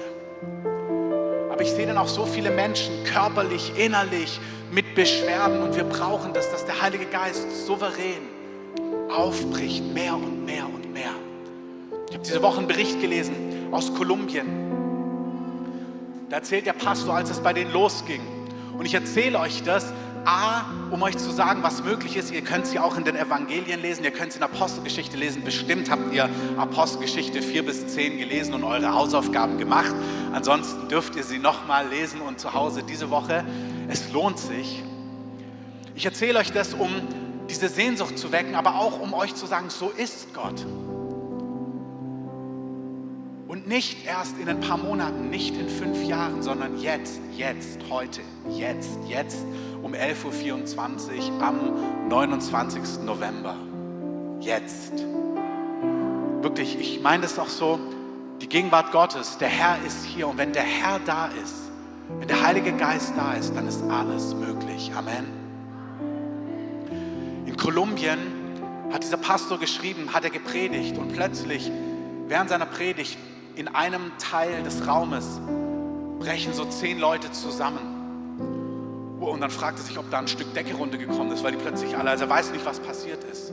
Aber 1.52 1.62
ich 1.62 1.72
sehe 1.72 1.88
dann 1.88 1.98
auch 1.98 2.08
so 2.08 2.26
viele 2.26 2.52
Menschen 2.52 3.04
körperlich, 3.04 3.74
innerlich 3.78 4.40
mit 4.72 4.96
Beschwerden 4.96 5.62
und 5.62 5.76
wir 5.76 5.84
brauchen 5.84 6.34
das, 6.34 6.50
dass 6.52 6.66
der 6.66 6.82
Heilige 6.82 7.06
Geist 7.06 7.66
souverän 7.66 8.22
aufbricht, 9.10 9.84
mehr 9.94 10.16
und 10.16 10.46
mehr 10.46 10.66
und 10.66 10.94
mehr. 10.94 11.19
Ich 12.10 12.16
habe 12.16 12.26
diese 12.26 12.42
Woche 12.42 12.58
einen 12.58 12.68
Bericht 12.68 13.00
gelesen 13.02 13.36
aus 13.72 13.94
Kolumbien. 13.94 14.48
Da 16.30 16.38
erzählt 16.38 16.66
der 16.66 16.74
Pastor, 16.74 17.16
als 17.16 17.30
es 17.30 17.40
bei 17.40 17.54
denen 17.54 17.72
losging. 17.72 18.22
Und 18.78 18.86
ich 18.86 18.94
erzähle 18.94 19.40
euch 19.40 19.64
das, 19.64 19.94
A, 20.26 20.66
um 20.92 21.02
euch 21.02 21.18
zu 21.18 21.32
sagen, 21.32 21.64
was 21.64 21.84
möglich 21.84 22.18
ist. 22.18 22.32
Ihr 22.32 22.42
könnt 22.42 22.72
ja 22.74 22.84
auch 22.84 22.98
in 22.98 23.04
den 23.04 23.16
Evangelien 23.16 23.82
lesen, 23.82 24.04
ihr 24.04 24.12
könnt 24.12 24.32
es 24.32 24.38
in 24.38 24.44
Apostelgeschichte 24.44 25.18
lesen. 25.18 25.44
Bestimmt 25.44 25.90
habt 25.90 26.14
ihr 26.14 26.30
Apostelgeschichte 26.58 27.42
4 27.42 27.66
bis 27.66 27.88
10 27.88 28.18
gelesen 28.18 28.54
und 28.54 28.64
eure 28.64 28.94
Hausaufgaben 28.94 29.58
gemacht. 29.58 29.94
Ansonsten 30.34 30.88
dürft 30.88 31.16
ihr 31.16 31.24
sie 31.24 31.40
nochmal 31.40 31.88
lesen 31.88 32.22
und 32.22 32.40
zu 32.40 32.54
Hause 32.54 32.84
diese 32.84 33.10
Woche. 33.10 33.46
Es 33.88 34.12
lohnt 34.12 34.40
sich. 34.40 34.84
Ich 35.96 36.06
erzähle 36.06 36.40
euch 36.40 36.52
das, 36.52 36.74
um 36.74 36.90
diese 37.50 37.70
Sehnsucht 37.70 38.18
zu 38.18 38.32
wecken, 38.32 38.56
aber 38.56 38.76
auch 38.76 39.00
um 39.00 39.14
euch 39.14 39.36
zu 39.36 39.46
sagen, 39.46 39.70
so 39.70 39.90
ist 39.90 40.34
Gott. 40.34 40.66
Nicht 43.70 44.04
erst 44.08 44.40
in 44.40 44.50
ein 44.50 44.62
paar 44.62 44.80
Monaten, 44.80 45.30
nicht 45.30 45.56
in 45.56 45.70
fünf 45.70 46.04
Jahren, 46.04 46.42
sondern 46.42 46.80
jetzt, 46.82 47.22
jetzt, 47.38 47.80
heute, 47.88 48.22
jetzt, 48.50 48.98
jetzt 49.08 49.46
um 49.84 49.94
11.24 49.94 51.38
Uhr 51.38 51.44
am 51.44 52.10
29. 52.10 53.04
November. 53.06 53.56
Jetzt. 54.40 54.94
Wirklich, 56.42 56.80
ich 56.80 57.00
meine 57.04 57.22
das 57.22 57.38
auch 57.38 57.48
so, 57.48 57.80
die 58.42 58.50
Gegenwart 58.50 58.92
Gottes, 58.92 59.38
der 59.38 59.50
Herr 59.50 59.78
ist 59.86 60.04
hier 60.04 60.28
und 60.28 60.40
wenn 60.40 60.52
der 60.52 60.64
Herr 60.64 61.00
da 61.06 61.28
ist, 61.28 61.70
wenn 62.18 62.28
der 62.28 62.44
Heilige 62.44 62.72
Geist 62.72 63.14
da 63.16 63.34
ist, 63.34 63.56
dann 63.56 63.68
ist 63.68 63.84
alles 63.84 64.34
möglich. 64.34 64.92
Amen. 64.96 65.28
In 67.46 67.56
Kolumbien 67.56 68.18
hat 68.92 69.04
dieser 69.04 69.18
Pastor 69.18 69.60
geschrieben, 69.60 70.12
hat 70.12 70.24
er 70.24 70.32
gepredigt 70.32 70.98
und 70.98 71.14
plötzlich 71.14 71.70
während 72.28 72.50
seiner 72.50 72.66
Predigt 72.66 73.20
in 73.60 73.68
einem 73.68 74.14
Teil 74.18 74.64
des 74.64 74.88
Raumes 74.88 75.42
brechen 76.20 76.54
so 76.54 76.64
zehn 76.64 76.98
Leute 76.98 77.30
zusammen. 77.34 78.38
Und 79.20 79.42
dann 79.42 79.50
fragt 79.50 79.80
er 79.80 79.84
sich, 79.84 79.98
ob 80.00 80.10
da 80.10 80.20
ein 80.20 80.30
Stück 80.30 80.54
Decke 80.54 80.76
runtergekommen 80.76 81.34
ist, 81.34 81.44
weil 81.44 81.52
die 81.52 81.58
plötzlich 81.58 81.98
alle, 81.98 82.10
also 82.12 82.24
er 82.24 82.30
weiß 82.30 82.54
nicht, 82.54 82.66
was 82.66 82.80
passiert 82.80 83.22
ist. 83.26 83.52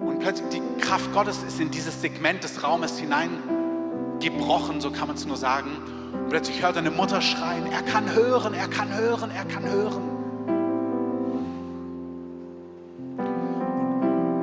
Und 0.00 0.20
plötzlich 0.20 0.48
die 0.48 0.62
Kraft 0.80 1.12
Gottes 1.12 1.42
ist 1.42 1.60
in 1.60 1.70
dieses 1.70 2.00
Segment 2.00 2.42
des 2.44 2.62
Raumes 2.64 2.98
hineingebrochen, 2.98 4.80
so 4.80 4.90
kann 4.90 5.08
man 5.08 5.16
es 5.16 5.26
nur 5.26 5.36
sagen. 5.36 5.68
Und 6.14 6.30
plötzlich 6.30 6.62
hört 6.62 6.76
er 6.76 6.80
eine 6.80 6.90
Mutter 6.90 7.20
schreien, 7.20 7.70
er 7.70 7.82
kann 7.82 8.10
hören, 8.10 8.54
er 8.54 8.68
kann 8.68 8.90
hören, 8.96 9.30
er 9.30 9.44
kann 9.44 9.68
hören. 9.68 10.08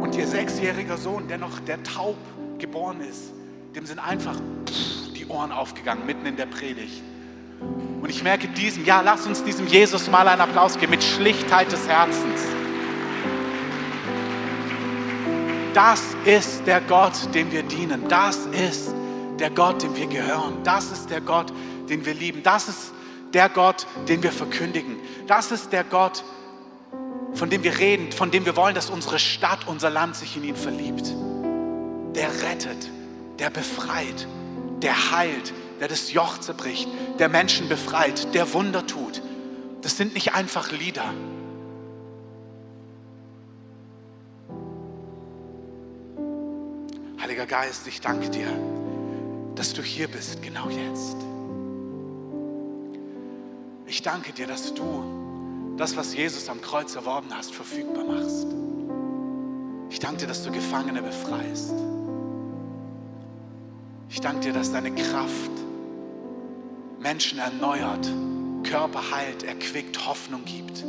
Und 0.03 0.15
ihr 0.15 0.27
sechsjähriger 0.27 0.97
Sohn, 0.97 1.27
der 1.27 1.39
noch 1.39 1.59
der 1.61 1.81
taub 1.81 2.17
geboren 2.59 3.01
ist, 3.01 3.33
dem 3.75 3.85
sind 3.85 3.99
einfach 3.99 4.35
die 5.15 5.25
Ohren 5.27 5.51
aufgegangen, 5.51 6.05
mitten 6.05 6.25
in 6.25 6.35
der 6.35 6.45
Predigt. 6.45 7.01
Und 8.01 8.09
ich 8.09 8.23
merke 8.23 8.47
diesem, 8.49 8.83
ja, 8.83 9.01
lass 9.01 9.25
uns 9.25 9.43
diesem 9.43 9.67
Jesus 9.67 10.09
mal 10.09 10.27
einen 10.27 10.41
Applaus 10.41 10.77
geben, 10.77 10.91
mit 10.91 11.03
Schlichtheit 11.03 11.71
des 11.71 11.87
Herzens. 11.87 12.41
Das 15.73 16.01
ist 16.25 16.65
der 16.67 16.81
Gott, 16.81 17.13
dem 17.33 17.51
wir 17.51 17.63
dienen. 17.63 18.09
Das 18.09 18.45
ist 18.47 18.93
der 19.39 19.49
Gott, 19.49 19.81
dem 19.83 19.95
wir 19.95 20.07
gehören. 20.07 20.63
Das 20.63 20.91
ist 20.91 21.09
der 21.09 21.21
Gott, 21.21 21.53
den 21.89 22.05
wir 22.05 22.13
lieben. 22.13 22.43
Das 22.43 22.67
ist 22.67 22.91
der 23.33 23.47
Gott, 23.47 23.87
den 24.09 24.21
wir 24.21 24.33
verkündigen. 24.33 24.97
Das 25.27 25.51
ist 25.51 25.71
der 25.71 25.85
Gott, 25.85 26.25
von 27.33 27.49
dem 27.49 27.63
wir 27.63 27.79
reden, 27.79 28.11
von 28.11 28.31
dem 28.31 28.45
wir 28.45 28.57
wollen, 28.57 28.75
dass 28.75 28.89
unsere 28.89 29.17
Stadt, 29.17 29.65
unser 29.67 29.89
Land 29.89 30.17
sich 30.17 30.35
in 30.35 30.43
ihn 30.43 30.57
verliebt. 30.57 31.13
Der 32.15 32.29
rettet, 32.43 32.89
der 33.41 33.49
befreit, 33.49 34.27
der 34.83 35.11
heilt, 35.11 35.51
der 35.79 35.87
das 35.87 36.13
Joch 36.13 36.37
zerbricht, 36.37 36.87
der 37.17 37.27
Menschen 37.27 37.67
befreit, 37.67 38.35
der 38.35 38.53
Wunder 38.53 38.85
tut. 38.85 39.19
Das 39.81 39.97
sind 39.97 40.13
nicht 40.13 40.35
einfach 40.35 40.71
Lieder. 40.71 41.11
Heiliger 47.19 47.47
Geist, 47.47 47.87
ich 47.87 47.99
danke 47.99 48.29
dir, 48.29 48.47
dass 49.55 49.73
du 49.73 49.81
hier 49.81 50.07
bist, 50.07 50.43
genau 50.43 50.69
jetzt. 50.69 51.17
Ich 53.87 54.03
danke 54.03 54.33
dir, 54.33 54.45
dass 54.45 54.71
du 54.75 55.75
das, 55.77 55.97
was 55.97 56.13
Jesus 56.13 56.47
am 56.47 56.61
Kreuz 56.61 56.95
erworben 56.95 57.29
hast, 57.35 57.55
verfügbar 57.55 58.03
machst. 58.03 58.45
Ich 59.89 59.97
danke 59.97 60.17
dir, 60.19 60.27
dass 60.27 60.43
du 60.43 60.51
Gefangene 60.51 61.01
befreist. 61.01 61.73
Ich 64.13 64.19
danke 64.19 64.41
dir, 64.41 64.51
dass 64.53 64.73
deine 64.73 64.93
Kraft 64.93 65.51
Menschen 66.99 67.39
erneuert, 67.39 68.11
Körper 68.69 68.99
heilt, 69.15 69.43
erquickt, 69.43 70.05
Hoffnung 70.05 70.43
gibt. 70.43 70.83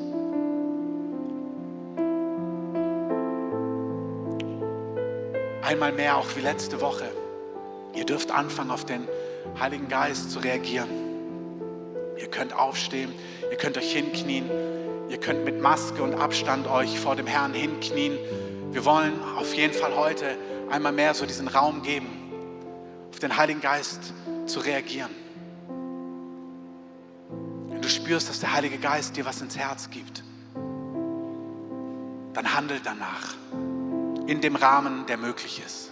Einmal 5.62 5.92
mehr, 5.92 6.16
auch 6.16 6.34
wie 6.34 6.40
letzte 6.40 6.80
Woche, 6.80 7.04
ihr 7.94 8.04
dürft 8.04 8.32
anfangen, 8.32 8.72
auf 8.72 8.84
den 8.84 9.06
Heiligen 9.56 9.86
Geist 9.86 10.32
zu 10.32 10.40
reagieren. 10.40 10.90
Ihr 12.18 12.26
könnt 12.26 12.52
aufstehen, 12.52 13.12
ihr 13.48 13.56
könnt 13.56 13.78
euch 13.78 13.92
hinknien, 13.92 14.50
ihr 15.08 15.18
könnt 15.18 15.44
mit 15.44 15.62
Maske 15.62 16.02
und 16.02 16.14
Abstand 16.14 16.66
euch 16.66 16.98
vor 16.98 17.14
dem 17.14 17.28
Herrn 17.28 17.54
hinknien. 17.54 18.18
Wir 18.72 18.84
wollen 18.84 19.12
auf 19.38 19.54
jeden 19.54 19.74
Fall 19.74 19.94
heute 19.94 20.36
einmal 20.72 20.92
mehr 20.92 21.14
so 21.14 21.24
diesen 21.24 21.46
Raum 21.46 21.82
geben, 21.82 22.21
auf 23.12 23.18
den 23.18 23.36
Heiligen 23.36 23.60
Geist 23.60 24.12
zu 24.46 24.60
reagieren. 24.60 25.10
Wenn 27.68 27.82
du 27.82 27.88
spürst, 27.88 28.28
dass 28.28 28.40
der 28.40 28.52
Heilige 28.54 28.78
Geist 28.78 29.16
dir 29.16 29.26
was 29.26 29.40
ins 29.42 29.56
Herz 29.56 29.90
gibt, 29.90 30.24
dann 32.32 32.54
handel 32.54 32.80
danach 32.82 33.34
in 34.26 34.40
dem 34.40 34.56
Rahmen, 34.56 35.04
der 35.06 35.18
möglich 35.18 35.62
ist. 35.64 35.91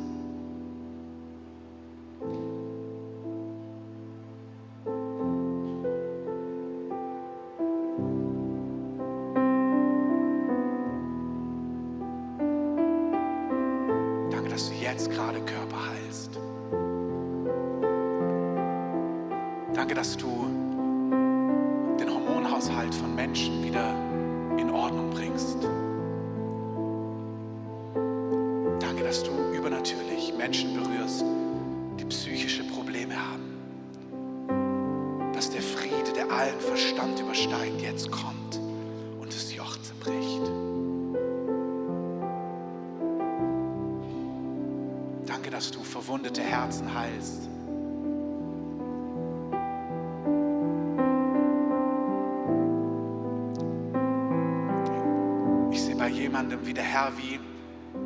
bei 56.01 56.09
jemandem, 56.09 56.65
wie 56.65 56.73
der 56.73 56.83
Herr 56.83 57.11
wie 57.15 57.39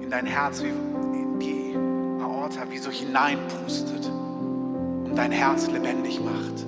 in 0.04 0.10
dein 0.10 0.26
Herz, 0.26 0.62
wie 0.62 0.68
in 0.68 1.40
die 1.40 1.74
Aorta, 2.22 2.70
wie 2.70 2.78
so 2.78 2.92
hineinpustet 2.92 4.06
und 4.08 5.16
dein 5.16 5.32
Herz 5.32 5.68
lebendig 5.72 6.20
macht. 6.20 6.66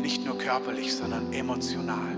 Nicht 0.00 0.24
nur 0.24 0.38
körperlich, 0.38 0.96
sondern 0.96 1.30
emotional. 1.30 2.17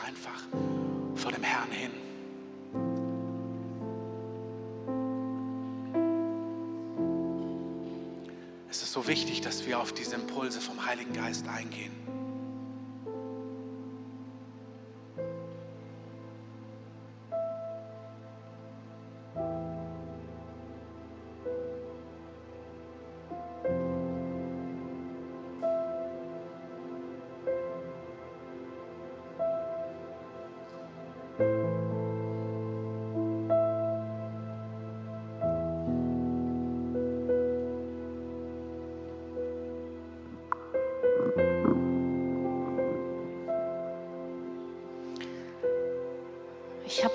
so 8.91 9.07
wichtig, 9.07 9.39
dass 9.39 9.65
wir 9.65 9.79
auf 9.79 9.93
diese 9.93 10.15
Impulse 10.15 10.59
vom 10.59 10.85
Heiligen 10.85 11.13
Geist 11.13 11.47
eingehen. 11.47 11.91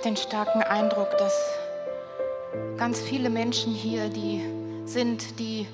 Den 0.07 0.17
starken 0.17 0.63
Eindruck, 0.63 1.19
dass 1.19 1.35
ganz 2.77 3.01
viele 3.01 3.29
Menschen 3.29 3.73
hier, 3.73 4.09
die 4.09 4.41
sind, 4.85 5.41
die 5.41 5.67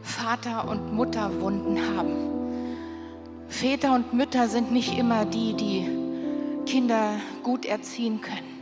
Vater- 0.00 0.66
und 0.66 0.94
Mutterwunden 0.94 1.78
haben. 1.94 2.16
Väter 3.48 3.94
und 3.94 4.14
Mütter 4.14 4.48
sind 4.48 4.72
nicht 4.72 4.98
immer 4.98 5.26
die, 5.26 5.52
die 5.52 5.86
Kinder 6.64 7.16
gut 7.42 7.66
erziehen 7.66 8.22
können. 8.22 8.54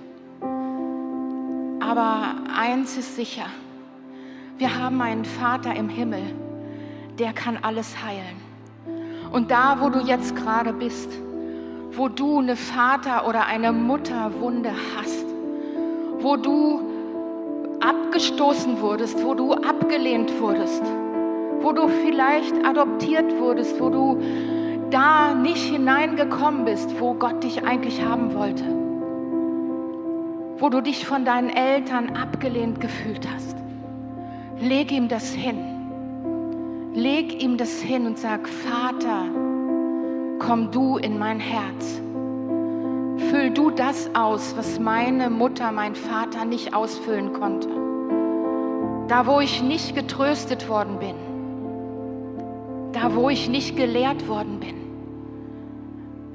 Aber 1.80 2.34
eins 2.56 2.96
ist 2.96 3.14
sicher, 3.14 3.46
wir 4.58 4.76
haben 4.76 5.00
einen 5.00 5.24
Vater 5.24 5.72
im 5.76 5.88
Himmel, 5.88 6.34
der 7.20 7.32
kann 7.32 7.58
alles 7.62 7.94
heilen. 8.04 8.40
Und 9.30 9.52
da, 9.52 9.76
wo 9.80 9.88
du 9.88 10.00
jetzt 10.00 10.34
gerade 10.34 10.72
bist, 10.72 11.10
wo 11.94 12.08
du 12.08 12.38
eine 12.38 12.56
Vater- 12.56 13.26
oder 13.28 13.46
eine 13.46 13.72
Mutterwunde 13.72 14.70
hast, 14.96 15.26
wo 16.20 16.36
du 16.36 16.80
abgestoßen 17.80 18.80
wurdest, 18.80 19.22
wo 19.24 19.34
du 19.34 19.52
abgelehnt 19.52 20.40
wurdest, 20.40 20.82
wo 21.60 21.72
du 21.72 21.88
vielleicht 21.88 22.54
adoptiert 22.64 23.38
wurdest, 23.38 23.80
wo 23.80 23.90
du 23.90 24.18
da 24.90 25.34
nicht 25.34 25.64
hineingekommen 25.64 26.64
bist, 26.64 27.00
wo 27.00 27.14
Gott 27.14 27.42
dich 27.42 27.64
eigentlich 27.64 28.04
haben 28.04 28.34
wollte, 28.34 28.64
wo 30.58 30.68
du 30.68 30.80
dich 30.80 31.06
von 31.06 31.24
deinen 31.24 31.50
Eltern 31.50 32.16
abgelehnt 32.16 32.80
gefühlt 32.80 33.26
hast. 33.34 33.56
Leg 34.60 34.92
ihm 34.92 35.08
das 35.08 35.32
hin. 35.32 35.58
Leg 36.94 37.42
ihm 37.42 37.56
das 37.56 37.80
hin 37.80 38.06
und 38.06 38.18
sag, 38.18 38.46
Vater, 38.48 39.24
komm 40.46 40.70
du 40.70 40.96
in 40.96 41.18
mein 41.18 41.38
Herz. 41.38 42.00
Füll 43.30 43.50
du 43.50 43.70
das 43.70 44.10
aus, 44.14 44.54
was 44.56 44.78
meine 44.78 45.30
Mutter, 45.30 45.70
mein 45.72 45.94
Vater 45.94 46.44
nicht 46.44 46.74
ausfüllen 46.74 47.32
konnte. 47.32 47.68
Da, 49.08 49.26
wo 49.26 49.40
ich 49.40 49.62
nicht 49.62 49.94
getröstet 49.94 50.68
worden 50.68 50.98
bin. 50.98 51.14
Da, 52.92 53.14
wo 53.14 53.30
ich 53.30 53.48
nicht 53.48 53.76
gelehrt 53.76 54.28
worden 54.28 54.58
bin. 54.58 54.74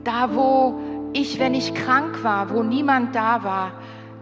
Da, 0.04 0.30
wo 0.34 0.80
ich, 1.14 1.40
wenn 1.40 1.54
ich 1.54 1.74
krank 1.74 2.24
war, 2.24 2.50
wo 2.54 2.64
niemand 2.64 3.16
da 3.16 3.44
war, 3.44 3.72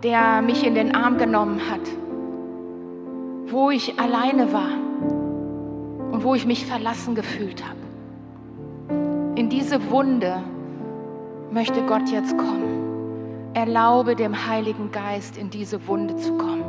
der 0.03 0.41
mich 0.41 0.65
in 0.65 0.75
den 0.75 0.95
Arm 0.95 1.17
genommen 1.17 1.61
hat. 1.69 1.81
Wo 3.51 3.69
ich 3.69 3.99
alleine 3.99 4.51
war 4.51 4.71
und 6.11 6.23
wo 6.23 6.33
ich 6.33 6.45
mich 6.45 6.65
verlassen 6.65 7.13
gefühlt 7.13 7.63
habe. 7.63 7.84
In 9.45 9.51
diese 9.51 9.91
Wunde 9.91 10.41
möchte 11.51 11.79
Gott 11.83 12.09
jetzt 12.09 12.35
kommen. 12.35 13.51
Erlaube 13.53 14.15
dem 14.15 14.47
Heiligen 14.47 14.91
Geist 14.91 15.37
in 15.37 15.51
diese 15.51 15.87
Wunde 15.87 16.15
zu 16.15 16.35
kommen. 16.35 16.65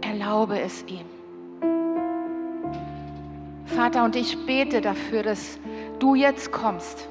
Erlaube 0.00 0.58
es 0.58 0.82
ihm. 0.84 1.04
Vater, 3.66 4.02
und 4.02 4.16
ich 4.16 4.46
bete 4.46 4.80
dafür, 4.80 5.24
dass 5.24 5.58
du 5.98 6.14
jetzt 6.14 6.52
kommst 6.52 7.06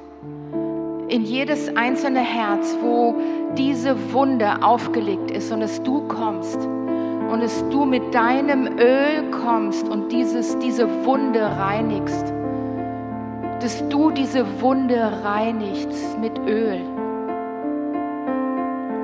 in 1.08 1.24
jedes 1.24 1.76
einzelne 1.76 2.22
Herz, 2.22 2.76
wo 2.82 3.14
diese 3.56 3.96
Wunde 4.12 4.64
aufgelegt 4.64 5.30
ist 5.30 5.52
und 5.52 5.60
dass 5.60 5.84
du 5.84 6.02
kommst 6.08 6.58
und 7.32 7.44
dass 7.44 7.64
du 7.70 7.86
mit 7.86 8.12
deinem 8.12 8.80
Öl 8.80 9.30
kommst 9.30 9.88
und 9.88 10.12
dieses, 10.12 10.58
diese 10.58 11.06
Wunde 11.06 11.44
reinigst 11.44 12.34
dass 13.62 13.88
du 13.90 14.10
diese 14.10 14.44
Wunde 14.60 15.12
reinigst 15.24 16.18
mit 16.20 16.38
Öl 16.40 16.82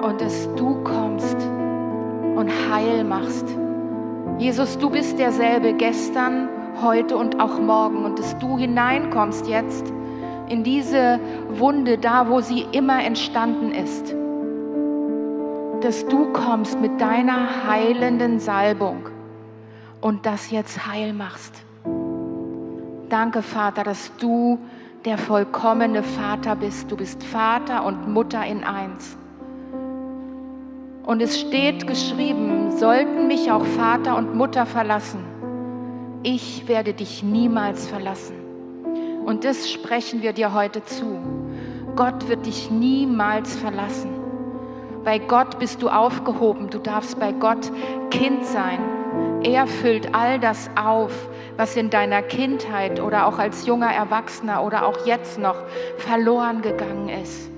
und 0.01 0.19
dass 0.19 0.49
du 0.55 0.83
kommst 0.83 1.37
und 2.35 2.49
heil 2.71 3.03
machst. 3.03 3.45
Jesus, 4.39 4.77
du 4.79 4.89
bist 4.89 5.19
derselbe 5.19 5.73
gestern, 5.73 6.49
heute 6.81 7.17
und 7.17 7.39
auch 7.39 7.59
morgen 7.59 8.03
und 8.03 8.17
dass 8.17 8.37
du 8.39 8.57
hineinkommst 8.57 9.47
jetzt 9.47 9.93
in 10.49 10.63
diese 10.63 11.19
Wunde, 11.49 11.99
da 11.99 12.27
wo 12.27 12.41
sie 12.41 12.65
immer 12.71 13.03
entstanden 13.03 13.71
ist. 13.71 14.15
Dass 15.81 16.05
du 16.07 16.31
kommst 16.33 16.79
mit 16.81 16.99
deiner 16.99 17.67
heilenden 17.67 18.39
Salbung 18.39 19.09
und 20.01 20.25
das 20.25 20.49
jetzt 20.49 20.87
heil 20.87 21.13
machst. 21.13 21.66
Danke, 23.09 23.41
Vater, 23.41 23.83
dass 23.83 24.11
du 24.17 24.59
der 25.05 25.17
vollkommene 25.17 26.03
Vater 26.03 26.55
bist. 26.55 26.91
Du 26.91 26.97
bist 26.97 27.23
Vater 27.23 27.85
und 27.85 28.09
Mutter 28.09 28.45
in 28.45 28.63
eins. 28.63 29.17
Und 31.05 31.21
es 31.21 31.39
steht 31.39 31.87
geschrieben, 31.87 32.77
sollten 32.77 33.27
mich 33.27 33.49
auch 33.49 33.63
Vater 33.63 34.17
und 34.17 34.35
Mutter 34.35 34.65
verlassen, 34.65 35.23
ich 36.23 36.67
werde 36.67 36.93
dich 36.93 37.23
niemals 37.23 37.87
verlassen. 37.87 38.35
Und 39.23 39.45
das 39.45 39.71
sprechen 39.71 40.21
wir 40.21 40.33
dir 40.33 40.53
heute 40.53 40.83
zu. 40.83 41.17
Gott 41.95 42.27
wird 42.27 42.45
dich 42.45 42.69
niemals 42.69 43.55
verlassen. 43.55 44.09
Bei 45.05 45.19
Gott 45.19 45.59
bist 45.59 45.81
du 45.81 45.87
aufgehoben. 45.87 46.69
Du 46.69 46.79
darfst 46.79 47.17
bei 47.17 47.31
Gott 47.31 47.71
Kind 48.11 48.45
sein. 48.45 48.96
Er 49.43 49.67
füllt 49.67 50.13
all 50.13 50.39
das 50.39 50.69
auf, 50.75 51.11
was 51.55 51.75
in 51.75 51.89
deiner 51.89 52.21
Kindheit 52.21 52.99
oder 52.99 53.27
auch 53.27 53.39
als 53.39 53.65
junger 53.65 53.91
Erwachsener 53.91 54.63
oder 54.63 54.85
auch 54.85 55.05
jetzt 55.05 55.39
noch 55.39 55.55
verloren 55.97 56.61
gegangen 56.61 57.09
ist. 57.09 57.49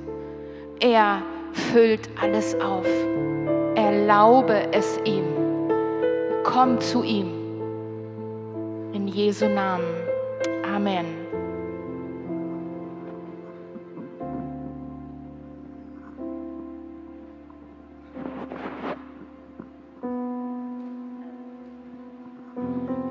Er 0.80 1.22
füllt 1.52 2.10
alles 2.22 2.56
auf. 2.62 2.88
Erlaube 3.76 4.72
es 4.72 5.00
ihm. 5.04 5.26
Komm 6.44 6.80
zu 6.80 7.04
ihm. 7.04 7.32
In 8.94 9.08
Jesu 9.08 9.48
Namen. 9.48 9.86
Amen. 10.64 11.19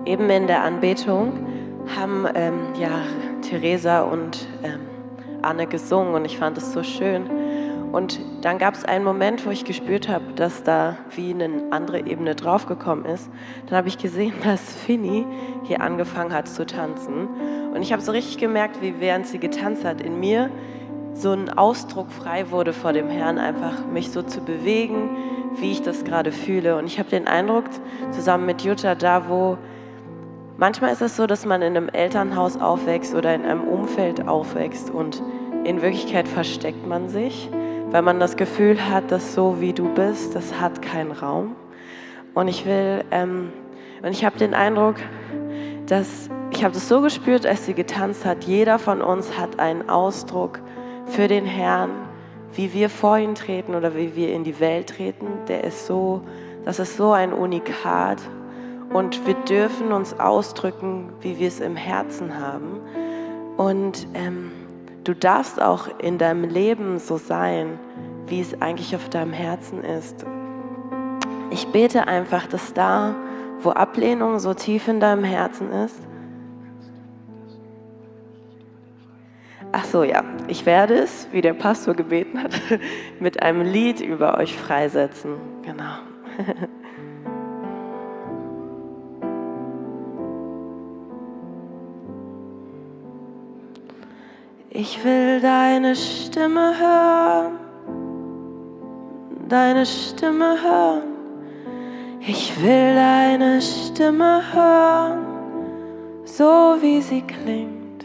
Eben 0.09 0.31
in 0.31 0.47
der 0.47 0.65
Anbetung 0.65 1.33
haben 1.95 2.27
ähm, 2.35 2.61
ja 2.81 3.03
Theresa 3.43 4.01
und 4.01 4.47
ähm, 4.63 4.81
Anne 5.43 5.67
gesungen 5.67 6.15
und 6.15 6.25
ich 6.25 6.39
fand 6.39 6.57
es 6.57 6.73
so 6.73 6.83
schön. 6.83 7.27
Und 7.93 8.21
dann 8.43 8.59
gab 8.59 8.75
es 8.75 8.85
einen 8.85 9.05
Moment, 9.05 9.47
wo 9.47 9.51
ich 9.51 9.65
gespürt 9.65 10.09
habe, 10.09 10.25
dass 10.35 10.63
da 10.63 10.97
wie 11.15 11.33
eine 11.33 11.63
andere 11.71 12.07
Ebene 12.07 12.35
draufgekommen 12.35 13.05
ist. 13.07 13.31
Dann 13.67 13.79
habe 13.79 13.89
ich 13.89 13.99
gesehen, 13.99 14.33
dass 14.45 14.61
Finny 14.61 15.27
hier 15.65 15.81
angefangen 15.83 16.33
hat 16.33 16.49
zu 16.49 16.67
tanzen. 16.67 17.29
Und 17.75 17.83
ich 17.83 17.93
habe 17.93 18.03
so 18.03 18.13
richtig 18.13 18.39
gemerkt, 18.39 18.81
wie 18.81 19.01
während 19.01 19.27
sie 19.27 19.39
getanzt 19.39 19.85
hat, 19.85 20.01
in 20.01 20.21
mir 20.21 20.51
so 21.13 21.33
ein 21.33 21.51
Ausdruck 21.51 22.11
frei 22.13 22.51
wurde 22.51 22.73
vor 22.73 22.93
dem 22.93 23.09
Herrn, 23.09 23.39
einfach 23.39 23.87
mich 23.87 24.11
so 24.11 24.23
zu 24.23 24.41
bewegen, 24.41 25.11
wie 25.57 25.73
ich 25.73 25.83
das 25.83 26.05
gerade 26.05 26.33
fühle. 26.33 26.77
Und 26.77 26.87
ich 26.87 26.99
habe 26.99 27.11
den 27.11 27.27
Eindruck, 27.27 27.65
zusammen 28.11 28.47
mit 28.47 28.63
Jutta, 28.63 28.95
da 28.95 29.29
wo 29.29 29.59
Manchmal 30.61 30.91
ist 30.93 31.03
es 31.03 31.17
so, 31.17 31.29
dass 31.29 31.47
man 31.47 31.63
in 31.63 31.77
einem 31.77 31.89
Elternhaus 31.89 32.61
aufwächst 32.61 33.15
oder 33.15 33.33
in 33.33 33.45
einem 33.45 33.63
Umfeld 33.63 34.27
aufwächst 34.27 34.91
und 34.91 35.23
in 35.63 35.83
Wirklichkeit 35.83 36.27
versteckt 36.27 36.85
man 36.85 37.09
sich, 37.09 37.49
weil 37.93 38.03
man 38.03 38.19
das 38.19 38.37
Gefühl 38.37 38.91
hat, 38.91 39.13
dass 39.13 39.37
so 39.37 39.61
wie 39.61 39.73
du 39.73 39.89
bist, 39.95 40.35
das 40.35 40.61
hat 40.61 40.83
keinen 40.83 41.13
Raum. 41.13 41.55
Und 42.35 42.49
ich 42.49 42.67
will, 42.67 43.05
ähm, 43.13 43.53
und 44.03 44.11
ich 44.11 44.25
habe 44.25 44.37
den 44.37 44.53
Eindruck, 44.53 44.97
dass 45.87 46.29
ich 46.51 46.65
habe 46.65 46.75
das 46.75 46.89
so 46.89 47.03
gespürt, 47.03 47.47
als 47.47 47.65
sie 47.65 47.75
getanzt 47.75 48.25
hat. 48.25 48.43
Jeder 48.43 48.81
von 48.81 49.01
uns 49.01 49.39
hat 49.39 49.61
einen 49.61 49.89
Ausdruck 49.89 50.59
für 51.07 51.29
den 51.29 51.47
Herrn, 51.47 51.91
wie 52.53 52.75
wir 52.75 52.91
vor 52.91 53.17
ihn 53.17 53.37
treten 53.37 53.77
oder 53.77 53.95
wie 53.95 54.17
wir 54.17 54.33
in 54.33 54.43
die 54.43 54.59
Welt 54.59 54.89
treten. 54.89 55.27
Der 55.47 55.63
ist 55.63 55.87
so, 55.87 56.23
das 56.65 56.81
ist 56.81 56.97
so 56.97 57.13
ein 57.13 57.33
Unikat 57.33 58.19
und 58.93 59.27
wir 59.27 59.35
dürfen 59.35 59.93
uns 59.93 60.19
ausdrücken, 60.19 61.11
wie 61.21 61.39
wir 61.39 61.49
es 61.49 61.61
im 61.61 61.77
Herzen 61.77 62.39
haben. 62.39 62.81
Und 63.57 64.07
ähm, 64.15 64.51
du 65.05 65.15
darfst 65.15 65.61
auch 65.61 65.89
in 65.99 66.19
deinem 66.19 66.45
Leben 66.45 66.99
so 66.99 67.17
sein, 67.17 67.79
wie 68.27 68.41
es 68.41 68.61
eigentlich 68.61 68.95
auf 68.95 69.09
deinem 69.09 69.33
Herzen 69.33 69.85
ist. 69.85 70.25
Ich 71.51 71.67
bete 71.69 72.07
einfach, 72.07 72.47
dass 72.47 72.73
da, 72.73 73.15
wo 73.61 73.71
Ablehnung 73.71 74.39
so 74.39 74.55
tief 74.55 74.89
in 74.89 75.01
deinem 75.01 75.25
Herzen 75.25 75.73
ist, 75.73 76.09
Ach 79.71 79.85
so, 79.85 80.03
ja, 80.03 80.25
ich 80.47 80.65
werde 80.65 80.95
es, 80.95 81.29
wie 81.31 81.43
der 81.43 81.53
Pastor 81.53 81.95
gebeten 81.95 82.43
hat, 82.43 82.59
mit 83.21 83.43
einem 83.43 83.61
Lied 83.61 84.01
über 84.01 84.39
euch 84.39 84.57
freisetzen. 84.57 85.35
Genau. 85.63 85.99
Ich 94.71 95.03
will 95.03 95.41
deine 95.41 95.97
Stimme 95.97 96.75
hören, 96.79 97.59
deine 99.49 99.87
Stimme 99.87 100.63
hören. 100.63 101.03
Ich 102.21 102.53
will 102.63 102.95
deine 102.95 103.63
Stimme 103.63 104.43
hören, 104.53 105.25
so 106.25 106.77
wie 106.83 107.01
sie 107.01 107.23
klingt. 107.23 108.05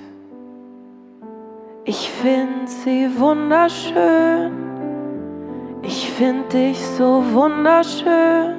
Ich 1.84 2.10
find 2.10 2.70
sie 2.70 3.10
wunderschön. 3.20 4.54
Ich 5.82 6.10
find 6.12 6.54
dich 6.54 6.80
so 6.80 7.22
wunderschön. 7.34 8.56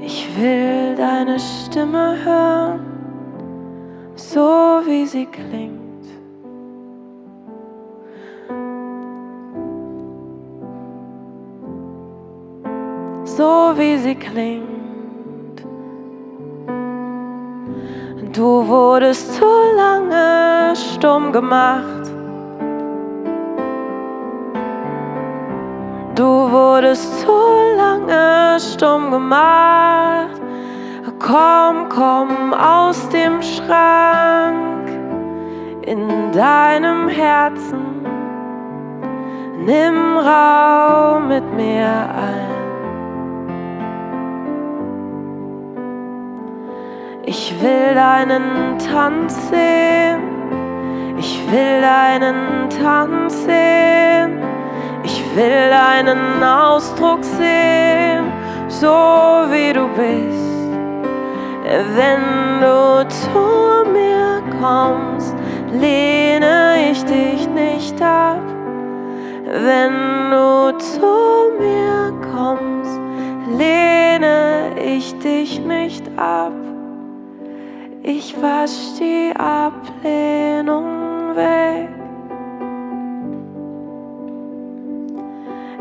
Ich 0.00 0.26
will 0.38 0.94
deine 0.96 1.38
Stimme 1.38 2.16
hören, 2.24 2.80
so 4.14 4.80
wie 4.86 5.04
sie 5.04 5.26
klingt. 5.26 5.81
So 13.24 13.72
wie 13.76 13.96
sie 13.98 14.14
klingt. 14.14 14.72
Du 18.32 18.66
wurdest 18.66 19.34
so 19.34 19.46
lange 19.76 20.74
stumm 20.74 21.32
gemacht. 21.32 22.10
Du 26.14 26.50
wurdest 26.50 27.20
so 27.20 27.38
lange 27.76 28.58
stumm 28.58 29.10
gemacht. 29.10 30.40
Komm, 31.18 31.88
komm 31.88 32.52
aus 32.52 33.08
dem 33.10 33.40
Schrank 33.42 34.88
in 35.82 36.32
deinem 36.32 37.08
Herzen. 37.08 38.04
Nimm 39.64 40.16
Raum 40.16 41.28
mit 41.28 41.44
mir 41.54 41.86
ein. 41.86 42.51
Will 47.62 47.94
deinen 47.94 48.78
Tanz 48.78 49.36
sehen. 49.48 50.20
Ich 51.16 51.40
will 51.50 51.80
deinen 51.80 52.68
Tanz 52.68 53.44
sehen. 53.44 54.42
Ich 55.04 55.22
will 55.36 55.70
deinen 55.70 56.42
Ausdruck 56.42 57.22
sehen, 57.22 58.24
so 58.68 58.88
wie 59.50 59.72
du 59.72 59.86
bist. 59.88 60.42
Wenn 61.96 62.60
du 62.60 63.08
zu 63.08 63.90
mir 63.90 64.42
kommst, 64.60 65.34
lehne 65.72 66.90
ich 66.90 67.04
dich 67.04 67.48
nicht 67.48 68.00
ab. 68.02 68.42
Wenn 69.44 70.30
du 70.30 70.78
zu 70.78 71.52
mir 71.58 72.12
kommst, 72.32 73.00
lehne 73.56 74.70
ich 74.76 75.16
dich 75.18 75.60
nicht 75.60 76.06
ab. 76.16 76.61
Ich 78.04 78.34
wasch 78.42 78.98
die 78.98 79.32
Ablehnung 79.38 80.86
weg. 81.36 81.88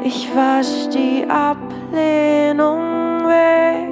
Ich 0.04 0.30
wasch 0.36 0.88
die 0.94 1.26
Ablehnung 1.28 2.80
weg. 3.26 3.88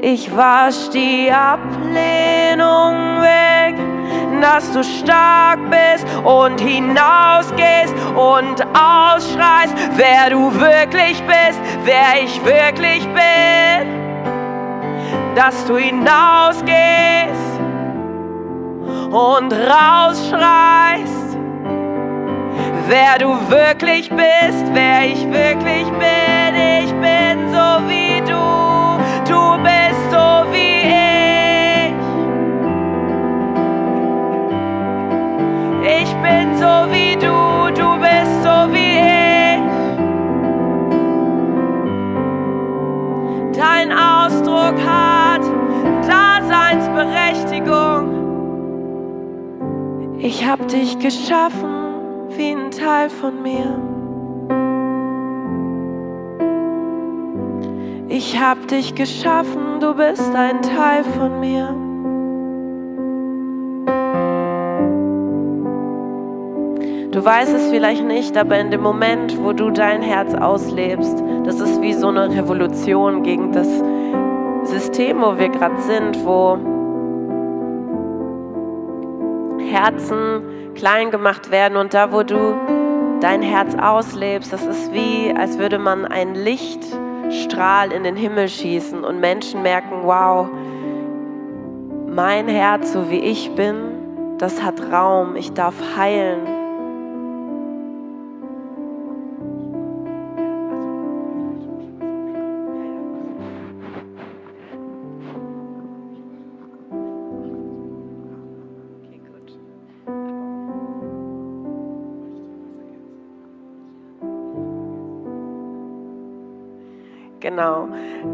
Ich 0.00 0.34
wasch 0.34 0.88
die 0.94 1.30
Ablehnung 1.30 3.20
weg, 3.20 3.76
dass 4.40 4.72
du 4.72 4.82
stark 4.82 5.58
bist 5.68 6.06
und 6.24 6.58
hinausgehst 6.58 7.94
und 8.16 8.64
ausschreist, 8.74 9.74
wer 9.96 10.30
du 10.30 10.50
wirklich 10.58 11.22
bist, 11.26 11.60
wer 11.84 12.22
ich 12.24 12.42
wirklich 12.46 13.06
bin 13.08 13.97
dass 15.38 15.64
du 15.66 15.76
hinausgehst 15.76 17.60
und 19.12 19.52
rausschreist, 19.52 21.38
wer 22.88 23.18
du 23.20 23.28
wirklich 23.48 24.10
bist, 24.10 24.64
wer 24.72 25.06
ich 25.06 25.24
wirklich 25.30 25.86
bin. 25.92 26.54
Ich 26.82 26.92
bin 26.94 27.50
so 27.52 27.86
wie 27.86 28.20
du, 28.22 28.46
du 29.30 29.62
bist 29.62 30.10
so 30.10 30.44
wie 30.50 30.80
ich. 30.88 31.94
Ich 36.02 36.12
bin 36.16 36.56
so 36.56 36.90
wie 36.90 37.14
du, 37.14 37.47
Daseinsberechtigung. 46.98 48.18
Ich 50.18 50.44
hab 50.46 50.66
dich 50.68 50.98
geschaffen 50.98 51.68
wie 52.36 52.50
ein 52.50 52.70
Teil 52.72 53.08
von 53.08 53.40
mir. 53.42 53.80
Ich 58.08 58.40
hab 58.40 58.66
dich 58.66 58.94
geschaffen, 58.94 59.80
du 59.80 59.94
bist 59.94 60.34
ein 60.34 60.60
Teil 60.62 61.04
von 61.04 61.38
mir. 61.40 61.74
Du 67.12 67.24
weißt 67.24 67.54
es 67.54 67.70
vielleicht 67.70 68.04
nicht, 68.04 68.36
aber 68.36 68.58
in 68.58 68.70
dem 68.70 68.82
Moment, 68.82 69.38
wo 69.42 69.52
du 69.52 69.70
dein 69.70 70.02
Herz 70.02 70.34
auslebst, 70.34 71.22
das 71.44 71.60
ist 71.60 71.80
wie 71.80 71.92
so 71.92 72.08
eine 72.08 72.28
Revolution 72.30 73.22
gegen 73.22 73.52
das 73.52 73.68
System, 74.64 75.20
wo 75.20 75.38
wir 75.38 75.48
gerade 75.48 75.80
sind, 75.80 76.24
wo 76.24 76.58
Herzen 79.70 80.74
klein 80.74 81.10
gemacht 81.10 81.50
werden 81.50 81.76
und 81.76 81.94
da, 81.94 82.12
wo 82.12 82.22
du 82.22 82.54
dein 83.20 83.42
Herz 83.42 83.74
auslebst, 83.74 84.52
das 84.52 84.64
ist 84.64 84.92
wie, 84.92 85.34
als 85.36 85.58
würde 85.58 85.78
man 85.78 86.04
einen 86.04 86.34
Lichtstrahl 86.34 87.92
in 87.92 88.04
den 88.04 88.16
Himmel 88.16 88.48
schießen 88.48 89.04
und 89.04 89.20
Menschen 89.20 89.62
merken, 89.62 90.02
wow, 90.04 90.48
mein 92.08 92.48
Herz, 92.48 92.92
so 92.92 93.10
wie 93.10 93.20
ich 93.20 93.54
bin, 93.54 94.36
das 94.38 94.62
hat 94.62 94.80
Raum, 94.92 95.36
ich 95.36 95.52
darf 95.52 95.74
heilen, 95.96 96.57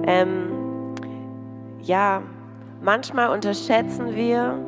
Ähm, 0.06 0.50
ja, 1.80 2.22
manchmal 2.82 3.30
unterschätzen 3.30 4.14
wir, 4.14 4.58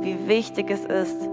wie 0.00 0.28
wichtig 0.28 0.70
es 0.70 0.84
ist, 0.84 1.28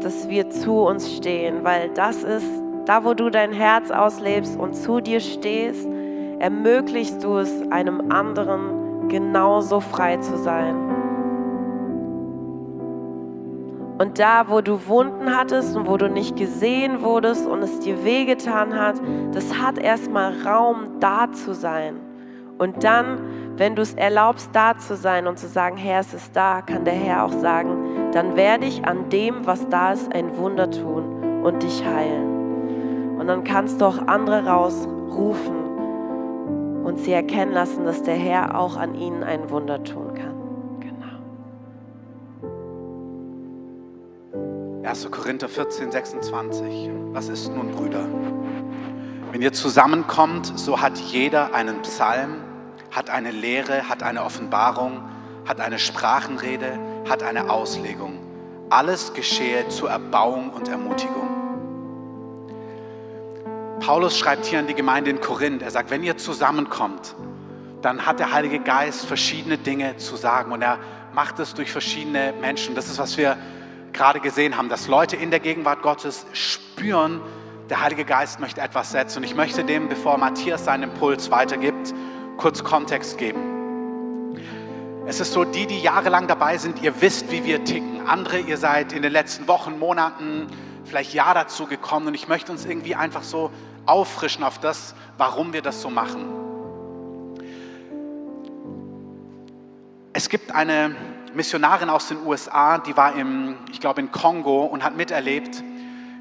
dass 0.00 0.28
wir 0.28 0.50
zu 0.50 0.80
uns 0.80 1.16
stehen, 1.16 1.64
weil 1.64 1.90
das 1.90 2.22
ist, 2.22 2.46
da 2.86 3.04
wo 3.04 3.14
du 3.14 3.30
dein 3.30 3.52
Herz 3.52 3.90
auslebst 3.90 4.58
und 4.58 4.74
zu 4.74 5.00
dir 5.00 5.20
stehst, 5.20 5.88
ermöglichst 6.38 7.22
du 7.24 7.38
es 7.38 7.50
einem 7.70 8.10
anderen 8.10 9.08
genauso 9.08 9.80
frei 9.80 10.16
zu 10.18 10.36
sein. 10.36 10.76
Und 13.96 14.18
da, 14.18 14.48
wo 14.48 14.60
du 14.60 14.86
Wunden 14.88 15.34
hattest 15.34 15.76
und 15.76 15.88
wo 15.88 15.96
du 15.96 16.10
nicht 16.10 16.36
gesehen 16.36 17.00
wurdest 17.02 17.46
und 17.46 17.62
es 17.62 17.78
dir 17.78 18.04
wehgetan 18.04 18.78
hat, 18.78 18.96
das 19.32 19.56
hat 19.56 19.78
erstmal 19.78 20.34
Raum, 20.42 20.98
da 20.98 21.30
zu 21.30 21.54
sein. 21.54 22.00
Und 22.58 22.84
dann, 22.84 23.56
wenn 23.56 23.74
du 23.74 23.82
es 23.82 23.94
erlaubst, 23.94 24.50
da 24.52 24.78
zu 24.78 24.96
sein 24.96 25.26
und 25.26 25.38
zu 25.38 25.48
sagen, 25.48 25.76
Herr, 25.76 26.00
es 26.00 26.14
ist 26.14 26.34
da, 26.34 26.62
kann 26.62 26.84
der 26.84 26.94
Herr 26.94 27.24
auch 27.24 27.32
sagen, 27.32 28.10
dann 28.12 28.36
werde 28.36 28.66
ich 28.66 28.84
an 28.84 29.08
dem, 29.08 29.46
was 29.46 29.68
da 29.68 29.92
ist, 29.92 30.14
ein 30.14 30.36
Wunder 30.36 30.70
tun 30.70 31.42
und 31.42 31.62
dich 31.62 31.84
heilen. 31.84 33.18
Und 33.18 33.26
dann 33.26 33.44
kannst 33.44 33.80
du 33.80 33.86
auch 33.86 33.98
andere 34.06 34.46
rausrufen 34.46 35.64
und 36.84 36.98
sie 36.98 37.12
erkennen 37.12 37.52
lassen, 37.52 37.84
dass 37.84 38.02
der 38.02 38.16
Herr 38.16 38.58
auch 38.58 38.76
an 38.76 38.94
ihnen 38.94 39.22
ein 39.22 39.50
Wunder 39.50 39.82
tun 39.82 40.14
kann. 40.14 40.34
1. 44.84 45.10
Korinther 45.10 45.48
14, 45.48 45.90
26. 45.90 46.90
Was 47.12 47.28
ist 47.28 47.48
nun, 47.52 47.72
Brüder? 47.72 48.06
Wenn 49.34 49.42
ihr 49.42 49.52
zusammenkommt, 49.52 50.56
so 50.56 50.80
hat 50.80 50.96
jeder 50.96 51.52
einen 51.54 51.82
Psalm, 51.82 52.36
hat 52.92 53.10
eine 53.10 53.32
Lehre, 53.32 53.88
hat 53.88 54.04
eine 54.04 54.22
Offenbarung, 54.22 55.02
hat 55.44 55.60
eine 55.60 55.80
Sprachenrede, 55.80 56.78
hat 57.10 57.24
eine 57.24 57.50
Auslegung. 57.50 58.20
Alles 58.70 59.12
geschehe 59.12 59.66
zur 59.66 59.90
Erbauung 59.90 60.50
und 60.50 60.68
Ermutigung. 60.68 61.28
Paulus 63.80 64.16
schreibt 64.16 64.46
hier 64.46 64.60
an 64.60 64.68
die 64.68 64.74
Gemeinde 64.74 65.10
in 65.10 65.20
Korinth, 65.20 65.62
er 65.62 65.72
sagt, 65.72 65.90
wenn 65.90 66.04
ihr 66.04 66.16
zusammenkommt, 66.16 67.16
dann 67.82 68.06
hat 68.06 68.20
der 68.20 68.30
Heilige 68.30 68.60
Geist 68.60 69.04
verschiedene 69.04 69.58
Dinge 69.58 69.96
zu 69.96 70.14
sagen 70.14 70.52
und 70.52 70.62
er 70.62 70.78
macht 71.12 71.40
es 71.40 71.54
durch 71.54 71.72
verschiedene 71.72 72.32
Menschen. 72.40 72.76
Das 72.76 72.88
ist, 72.88 73.00
was 73.00 73.16
wir 73.16 73.36
gerade 73.92 74.20
gesehen 74.20 74.56
haben, 74.56 74.68
dass 74.68 74.86
Leute 74.86 75.16
in 75.16 75.32
der 75.32 75.40
Gegenwart 75.40 75.82
Gottes 75.82 76.24
spüren, 76.32 77.20
der 77.70 77.80
Heilige 77.82 78.04
Geist 78.04 78.40
möchte 78.40 78.60
etwas 78.60 78.90
setzen. 78.90 79.18
Und 79.18 79.24
ich 79.24 79.34
möchte 79.34 79.64
dem, 79.64 79.88
bevor 79.88 80.18
Matthias 80.18 80.64
seinen 80.64 80.84
Impuls 80.84 81.30
weitergibt, 81.30 81.94
kurz 82.36 82.62
Kontext 82.62 83.16
geben. 83.18 84.36
Es 85.06 85.20
ist 85.20 85.32
so, 85.32 85.44
die, 85.44 85.66
die 85.66 85.80
jahrelang 85.80 86.26
dabei 86.26 86.56
sind, 86.58 86.82
ihr 86.82 87.00
wisst, 87.00 87.30
wie 87.30 87.44
wir 87.44 87.64
ticken. 87.64 88.06
Andere, 88.06 88.40
ihr 88.40 88.56
seid 88.56 88.92
in 88.92 89.02
den 89.02 89.12
letzten 89.12 89.46
Wochen, 89.48 89.78
Monaten, 89.78 90.46
vielleicht 90.84 91.14
Jahr 91.14 91.34
dazu 91.34 91.66
gekommen. 91.66 92.08
Und 92.08 92.14
ich 92.14 92.28
möchte 92.28 92.52
uns 92.52 92.64
irgendwie 92.64 92.94
einfach 92.94 93.22
so 93.22 93.50
auffrischen 93.86 94.44
auf 94.44 94.58
das, 94.58 94.94
warum 95.18 95.52
wir 95.52 95.62
das 95.62 95.80
so 95.80 95.90
machen. 95.90 96.24
Es 100.12 100.28
gibt 100.28 100.54
eine 100.54 100.94
Missionarin 101.34 101.90
aus 101.90 102.08
den 102.08 102.24
USA, 102.24 102.78
die 102.78 102.96
war 102.96 103.14
im, 103.14 103.56
ich 103.72 103.80
glaube, 103.80 104.00
in 104.00 104.12
Kongo 104.12 104.64
und 104.64 104.84
hat 104.84 104.96
miterlebt, 104.96 105.62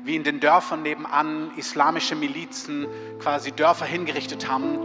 wie 0.04 0.16
in 0.16 0.24
den 0.24 0.39
Dörfern 0.39 0.82
nebenan 0.82 1.52
islamische 1.56 2.16
Milizen 2.16 2.88
quasi 3.20 3.52
Dörfer 3.52 3.86
hingerichtet 3.86 4.50
haben 4.50 4.78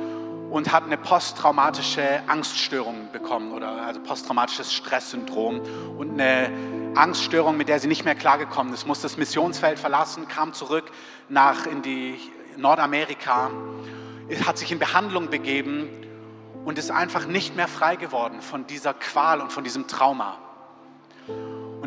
und 0.51 0.73
hat 0.73 0.85
eine 0.85 0.97
posttraumatische 0.97 2.23
Angststörung 2.27 3.09
bekommen 3.13 3.53
oder 3.53 3.83
also 3.83 4.01
posttraumatisches 4.01 4.73
Stresssyndrom 4.73 5.61
und 5.99 6.13
eine 6.13 6.51
Angststörung, 6.95 7.57
mit 7.57 7.69
der 7.69 7.81
sie 7.81 7.89
nicht 7.89 8.05
mehr 8.05 8.15
klargekommen 8.15 8.73
ist, 8.73 8.87
musste 8.87 9.05
das 9.05 9.17
Missionsfeld 9.17 9.79
verlassen, 9.79 10.27
kam 10.29 10.53
zurück 10.55 10.91
nach 11.29 11.67
in 11.67 11.83
die 11.83 12.19
Nordamerika, 12.57 13.51
hat 14.47 14.59
sich 14.59 14.73
in 14.73 14.79
Behandlung 14.79 15.29
begeben 15.29 15.89
und 16.65 16.79
ist 16.79 16.91
einfach 16.91 17.27
nicht 17.27 17.57
mehr 17.57 17.69
frei 17.69 17.97
geworden 17.97 18.41
von 18.41 18.67
dieser 18.67 18.95
Qual 18.95 19.41
und 19.41 19.53
von 19.53 19.65
diesem 19.65 19.87
Trauma. 19.87 20.39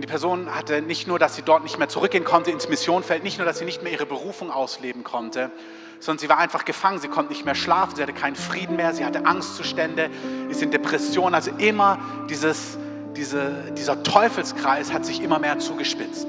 Und 0.01 0.05
die 0.05 0.09
Person 0.13 0.55
hatte 0.55 0.81
nicht 0.81 1.07
nur, 1.07 1.19
dass 1.19 1.35
sie 1.35 1.43
dort 1.43 1.61
nicht 1.61 1.77
mehr 1.77 1.87
zurückgehen 1.87 2.23
konnte 2.23 2.49
ins 2.49 2.67
Missionfeld, 2.67 3.23
nicht 3.23 3.37
nur, 3.37 3.45
dass 3.45 3.59
sie 3.59 3.65
nicht 3.65 3.83
mehr 3.83 3.91
ihre 3.91 4.07
Berufung 4.07 4.49
ausleben 4.49 5.03
konnte, 5.03 5.51
sondern 5.99 6.17
sie 6.17 6.27
war 6.27 6.39
einfach 6.39 6.65
gefangen. 6.65 6.97
Sie 6.97 7.07
konnte 7.07 7.31
nicht 7.31 7.45
mehr 7.45 7.53
schlafen, 7.53 7.95
sie 7.95 8.01
hatte 8.01 8.11
keinen 8.11 8.35
Frieden 8.35 8.77
mehr, 8.77 8.95
sie 8.95 9.05
hatte 9.05 9.27
Angstzustände, 9.27 10.09
ist 10.49 10.59
in 10.63 10.71
Depression. 10.71 11.35
Also 11.35 11.51
immer 11.59 11.99
dieses, 12.31 12.79
diese, 13.15 13.71
dieser 13.77 14.01
Teufelskreis 14.01 14.91
hat 14.91 15.05
sich 15.05 15.21
immer 15.21 15.37
mehr 15.37 15.59
zugespitzt. 15.59 16.25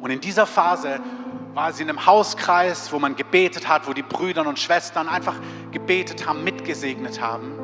Und 0.00 0.10
in 0.10 0.22
dieser 0.22 0.46
Phase 0.46 0.98
war 1.52 1.74
sie 1.74 1.82
in 1.82 1.90
einem 1.90 2.06
Hauskreis, 2.06 2.90
wo 2.90 2.98
man 2.98 3.16
gebetet 3.16 3.68
hat, 3.68 3.86
wo 3.86 3.92
die 3.92 4.02
Brüder 4.02 4.46
und 4.46 4.58
Schwestern 4.58 5.10
einfach 5.10 5.34
gebetet 5.72 6.26
haben, 6.26 6.42
mitgesegnet 6.42 7.20
haben. 7.20 7.59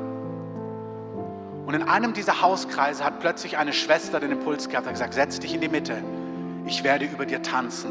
Und 1.67 1.75
in 1.75 1.83
einem 1.83 2.13
dieser 2.13 2.41
Hauskreise 2.41 3.05
hat 3.05 3.19
plötzlich 3.19 3.59
eine 3.59 3.73
Schwester 3.73 4.21
den 4.21 4.31
Impuls 4.31 4.69
gehabt, 4.69 4.87
hat 4.87 4.95
gesagt, 4.95 5.15
setz 5.15 5.41
dich 5.41 5.53
in 5.53 5.61
die 5.61 5.69
Mitte, 5.69 5.97
ich 6.65 6.85
werde 6.85 7.07
über 7.07 7.27
dir 7.27 7.43
tanzen. 7.43 7.91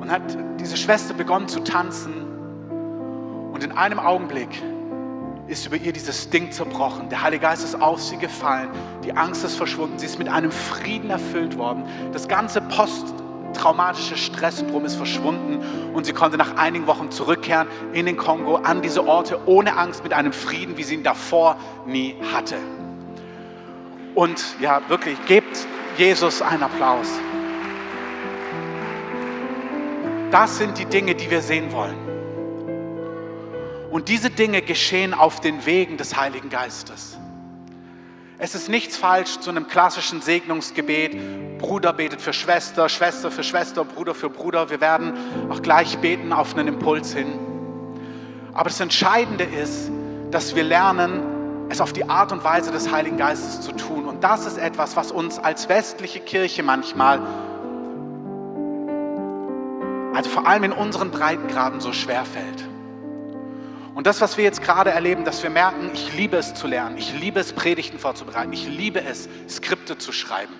Und 0.00 0.10
hat 0.10 0.22
diese 0.58 0.76
Schwester 0.76 1.14
begonnen 1.14 1.46
zu 1.46 1.60
tanzen 1.60 2.14
und 3.52 3.62
in 3.62 3.70
einem 3.70 4.00
Augenblick 4.00 4.60
ist 5.46 5.66
über 5.66 5.76
ihr 5.76 5.92
dieses 5.92 6.30
Ding 6.30 6.50
zerbrochen. 6.50 7.08
Der 7.10 7.22
Heilige 7.22 7.42
Geist 7.42 7.62
ist 7.62 7.80
auf 7.80 8.02
sie 8.02 8.16
gefallen, 8.16 8.68
die 9.04 9.12
Angst 9.12 9.44
ist 9.44 9.54
verschwunden, 9.54 10.00
sie 10.00 10.06
ist 10.06 10.18
mit 10.18 10.28
einem 10.28 10.50
Frieden 10.50 11.10
erfüllt 11.10 11.56
worden. 11.56 11.84
Das 12.12 12.26
ganze 12.26 12.60
Post 12.60 13.14
traumatische 13.58 14.16
Stresssyndrom 14.16 14.84
ist 14.84 14.96
verschwunden 14.96 15.60
und 15.92 16.06
sie 16.06 16.12
konnte 16.12 16.38
nach 16.38 16.56
einigen 16.56 16.86
Wochen 16.86 17.10
zurückkehren 17.10 17.68
in 17.92 18.06
den 18.06 18.16
Kongo 18.16 18.56
an 18.56 18.80
diese 18.80 19.06
Orte 19.06 19.38
ohne 19.46 19.76
Angst 19.76 20.02
mit 20.02 20.12
einem 20.12 20.32
Frieden, 20.32 20.76
wie 20.76 20.82
sie 20.82 20.94
ihn 20.94 21.02
davor 21.02 21.56
nie 21.86 22.16
hatte. 22.32 22.56
Und 24.14 24.42
ja, 24.60 24.80
wirklich, 24.88 25.18
gebt 25.26 25.66
Jesus 25.96 26.40
einen 26.42 26.62
Applaus. 26.62 27.08
Das 30.30 30.58
sind 30.58 30.78
die 30.78 30.84
Dinge, 30.84 31.14
die 31.14 31.30
wir 31.30 31.42
sehen 31.42 31.72
wollen. 31.72 31.96
Und 33.90 34.08
diese 34.08 34.30
Dinge 34.30 34.60
geschehen 34.62 35.14
auf 35.14 35.40
den 35.40 35.64
Wegen 35.64 35.96
des 35.96 36.16
Heiligen 36.16 36.50
Geistes. 36.50 37.17
Es 38.40 38.54
ist 38.54 38.68
nichts 38.68 38.96
falsch 38.96 39.40
zu 39.40 39.50
einem 39.50 39.66
klassischen 39.66 40.22
Segnungsgebet. 40.22 41.58
Bruder 41.58 41.92
betet 41.92 42.22
für 42.22 42.32
Schwester, 42.32 42.88
Schwester 42.88 43.32
für 43.32 43.42
Schwester, 43.42 43.84
Bruder 43.84 44.14
für 44.14 44.30
Bruder. 44.30 44.70
Wir 44.70 44.80
werden 44.80 45.12
auch 45.50 45.60
gleich 45.60 45.98
beten 45.98 46.32
auf 46.32 46.54
einen 46.56 46.68
Impuls 46.68 47.12
hin. 47.12 47.36
Aber 48.54 48.68
das 48.68 48.78
Entscheidende 48.78 49.42
ist, 49.42 49.90
dass 50.30 50.54
wir 50.54 50.62
lernen, 50.62 51.66
es 51.68 51.80
auf 51.80 51.92
die 51.92 52.08
Art 52.08 52.30
und 52.30 52.44
Weise 52.44 52.70
des 52.70 52.92
Heiligen 52.92 53.16
Geistes 53.16 53.60
zu 53.60 53.72
tun. 53.72 54.06
Und 54.06 54.22
das 54.22 54.46
ist 54.46 54.56
etwas, 54.56 54.94
was 54.94 55.10
uns 55.10 55.40
als 55.40 55.68
westliche 55.68 56.20
Kirche 56.20 56.62
manchmal, 56.62 57.20
also 60.14 60.30
vor 60.30 60.46
allem 60.46 60.62
in 60.62 60.72
unseren 60.72 61.10
Breitengraden, 61.10 61.80
so 61.80 61.92
schwer 61.92 62.24
fällt. 62.24 62.64
Und 63.98 64.06
das, 64.06 64.20
was 64.20 64.36
wir 64.36 64.44
jetzt 64.44 64.62
gerade 64.62 64.90
erleben, 64.90 65.24
dass 65.24 65.42
wir 65.42 65.50
merken, 65.50 65.90
ich 65.92 66.16
liebe 66.16 66.36
es 66.36 66.54
zu 66.54 66.68
lernen, 66.68 66.96
ich 66.98 67.18
liebe 67.18 67.40
es, 67.40 67.52
Predigten 67.52 67.98
vorzubereiten, 67.98 68.52
ich 68.52 68.68
liebe 68.68 69.02
es, 69.02 69.28
Skripte 69.48 69.98
zu 69.98 70.12
schreiben. 70.12 70.54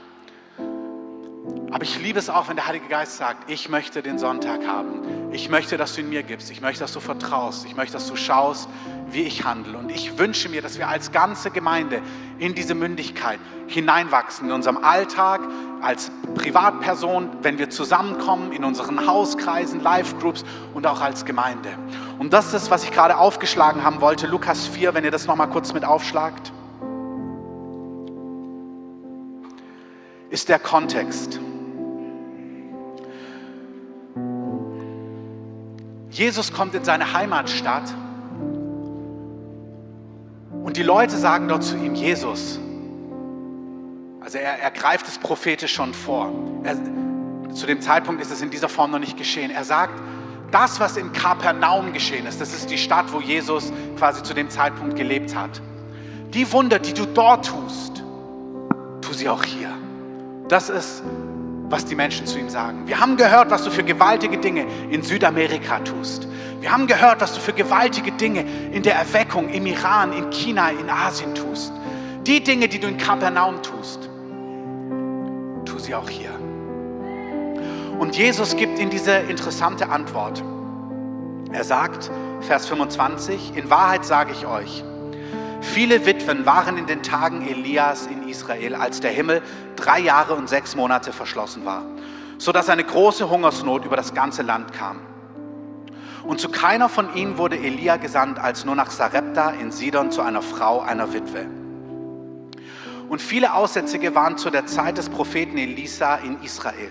Aber 1.71 1.83
ich 1.83 2.01
liebe 2.01 2.19
es 2.19 2.31
auch, 2.31 2.49
wenn 2.49 2.57
der 2.57 2.67
Heilige 2.67 2.89
Geist 2.89 3.19
sagt, 3.19 3.51
ich 3.51 3.69
möchte 3.69 4.03
den 4.03 4.19
Sonntag 4.19 4.67
haben. 4.67 5.33
Ich 5.33 5.51
möchte, 5.51 5.77
dass 5.77 5.95
du 5.95 6.01
ihn 6.01 6.09
mir 6.09 6.23
gibst. 6.23 6.51
Ich 6.51 6.63
möchte, 6.63 6.81
dass 6.81 6.93
du 6.93 7.01
vertraust. 7.01 7.67
Ich 7.67 7.77
möchte, 7.77 7.93
dass 7.93 8.09
du 8.09 8.17
schaust, 8.17 8.71
wie 9.11 9.23
ich 9.23 9.45
handle. 9.45 9.77
Und 9.77 9.91
ich 9.91 10.17
wünsche 10.19 10.49
mir, 10.49 10.63
dass 10.63 10.79
wir 10.79 10.89
als 10.89 11.13
ganze 11.13 11.51
Gemeinde 11.51 12.01
in 12.39 12.55
diese 12.55 12.75
Mündigkeit 12.75 13.39
hineinwachsen, 13.67 14.49
in 14.49 14.55
unserem 14.55 14.79
Alltag, 14.79 15.43
als 15.83 16.11
Privatperson, 16.35 17.29
wenn 17.43 17.59
wir 17.59 17.69
zusammenkommen, 17.69 18.53
in 18.53 18.65
unseren 18.65 19.07
Hauskreisen, 19.07 19.83
Live-Groups 19.83 20.45
und 20.73 20.87
auch 20.87 21.03
als 21.03 21.27
Gemeinde. 21.27 21.69
Und 22.19 22.33
das 22.33 22.55
ist, 22.55 22.71
was 22.71 22.83
ich 22.85 22.93
gerade 22.93 23.19
aufgeschlagen 23.19 23.85
haben 23.85 24.01
wollte. 24.01 24.27
Lukas 24.27 24.67
4, 24.67 24.95
wenn 24.95 25.05
ihr 25.05 25.11
das 25.11 25.27
nochmal 25.27 25.51
kurz 25.51 25.75
mit 25.75 25.85
aufschlagt. 25.85 26.51
Ist 30.31 30.49
der 30.49 30.59
Kontext. 30.59 31.41
Jesus 36.11 36.53
kommt 36.53 36.75
in 36.75 36.85
seine 36.85 37.13
Heimatstadt 37.13 37.95
und 40.65 40.77
die 40.77 40.83
Leute 40.83 41.17
sagen 41.17 41.49
dort 41.49 41.63
zu 41.63 41.77
ihm, 41.77 41.95
Jesus, 41.95 42.59
also 44.21 44.39
er, 44.39 44.59
er 44.61 44.71
greift 44.71 45.09
es 45.09 45.19
prophetisch 45.19 45.73
schon 45.73 45.95
vor. 45.95 46.33
Er, 46.63 46.77
zu 47.55 47.67
dem 47.67 47.81
Zeitpunkt 47.81 48.21
ist 48.21 48.31
es 48.31 48.43
in 48.43 48.51
dieser 48.51 48.69
Form 48.69 48.91
noch 48.91 48.99
nicht 48.99 49.17
geschehen. 49.17 49.51
Er 49.51 49.65
sagt, 49.65 49.99
das, 50.51 50.81
was 50.81 50.97
in 50.97 51.13
Kapernaum 51.13 51.93
geschehen 51.93 52.27
ist, 52.27 52.41
das 52.41 52.55
ist 52.55 52.71
die 52.71 52.79
Stadt, 52.79 53.13
wo 53.13 53.21
Jesus 53.21 53.73
quasi 53.99 54.23
zu 54.23 54.35
dem 54.35 54.49
Zeitpunkt 54.51 54.97
gelebt 54.97 55.35
hat. 55.35 55.61
Die 56.35 56.51
Wunder, 56.53 56.79
die 56.79 56.95
du 56.95 57.07
dort 57.07 57.47
tust, 57.47 58.03
tu 59.01 59.13
sie 59.13 59.29
auch 59.29 59.45
hier. 59.45 59.71
Das 60.49 60.71
ist 60.71 61.03
was 61.71 61.85
die 61.85 61.95
Menschen 61.95 62.27
zu 62.27 62.39
ihm 62.39 62.49
sagen. 62.49 62.87
Wir 62.87 62.99
haben 63.01 63.17
gehört, 63.17 63.51
was 63.51 63.65
du 63.65 63.71
für 63.71 63.83
gewaltige 63.83 64.39
Dinge 64.39 64.67
in 64.91 65.03
Südamerika 65.03 65.81
tust. 65.81 66.27
Wir 66.61 66.73
haben 66.73 66.87
gehört, 66.87 67.21
was 67.21 67.35
du 67.35 67.41
für 67.41 67.53
gewaltige 67.53 68.13
Dinge 68.13 68.45
in 68.73 68.83
der 68.83 68.95
Erweckung 68.95 69.49
im 69.51 69.67
Iran, 69.67 70.13
in 70.13 70.31
China, 70.31 70.71
in 70.71 70.89
Asien 70.89 71.35
tust. 71.35 71.73
Die 72.27 72.43
Dinge, 72.43 72.69
die 72.69 72.79
du 72.79 72.89
in 72.89 72.97
Kapernaum 72.97 73.63
tust, 73.63 74.09
tu 75.65 75.79
sie 75.79 75.95
auch 75.95 76.09
hier. 76.09 76.31
Und 77.99 78.17
Jesus 78.17 78.57
gibt 78.57 78.79
ihnen 78.79 78.91
diese 78.91 79.13
interessante 79.13 79.89
Antwort. 79.89 80.43
Er 81.53 81.65
sagt, 81.65 82.11
Vers 82.41 82.67
25, 82.67 83.57
in 83.57 83.69
Wahrheit 83.71 84.05
sage 84.05 84.33
ich 84.33 84.47
euch, 84.47 84.85
Viele 85.61 86.07
Witwen 86.07 86.47
waren 86.47 86.79
in 86.79 86.87
den 86.87 87.03
Tagen 87.03 87.47
Elias 87.47 88.07
in 88.07 88.29
Israel, 88.29 88.75
als 88.75 89.01
der 89.01 89.11
Himmel 89.11 89.43
drei 89.77 90.01
Jahre 90.01 90.35
und 90.35 90.49
sechs 90.49 90.77
Monate 90.77 91.13
verschlossen 91.13 91.65
war, 91.65 91.85
sodass 92.39 92.69
eine 92.69 92.85
große 92.85 93.29
Hungersnot 93.29 93.85
über 93.85 93.97
das 93.97 94.15
ganze 94.15 94.43
Land 94.43 94.73
kam. 94.73 95.01
Und 96.25 96.41
zu 96.41 96.49
keiner 96.51 96.89
von 96.89 97.15
ihnen 97.17 97.39
wurde 97.39 97.57
Elia 97.57 97.97
gesandt, 97.97 98.39
als 98.39 98.65
nur 98.65 98.77
nach 98.77 98.91
Sarepta 98.91 99.51
in 99.51 99.73
Sidon 99.73 100.11
zu 100.11 100.21
einer 100.21 100.43
Frau, 100.43 100.81
einer 100.81 101.13
Witwe. 101.13 101.47
Und 103.09 103.23
viele 103.23 103.55
Aussätzige 103.55 104.15
waren 104.15 104.37
zu 104.37 104.51
der 104.51 104.67
Zeit 104.67 104.99
des 104.99 105.09
Propheten 105.09 105.57
Elisa 105.57 106.17
in 106.17 106.43
Israel. 106.43 106.91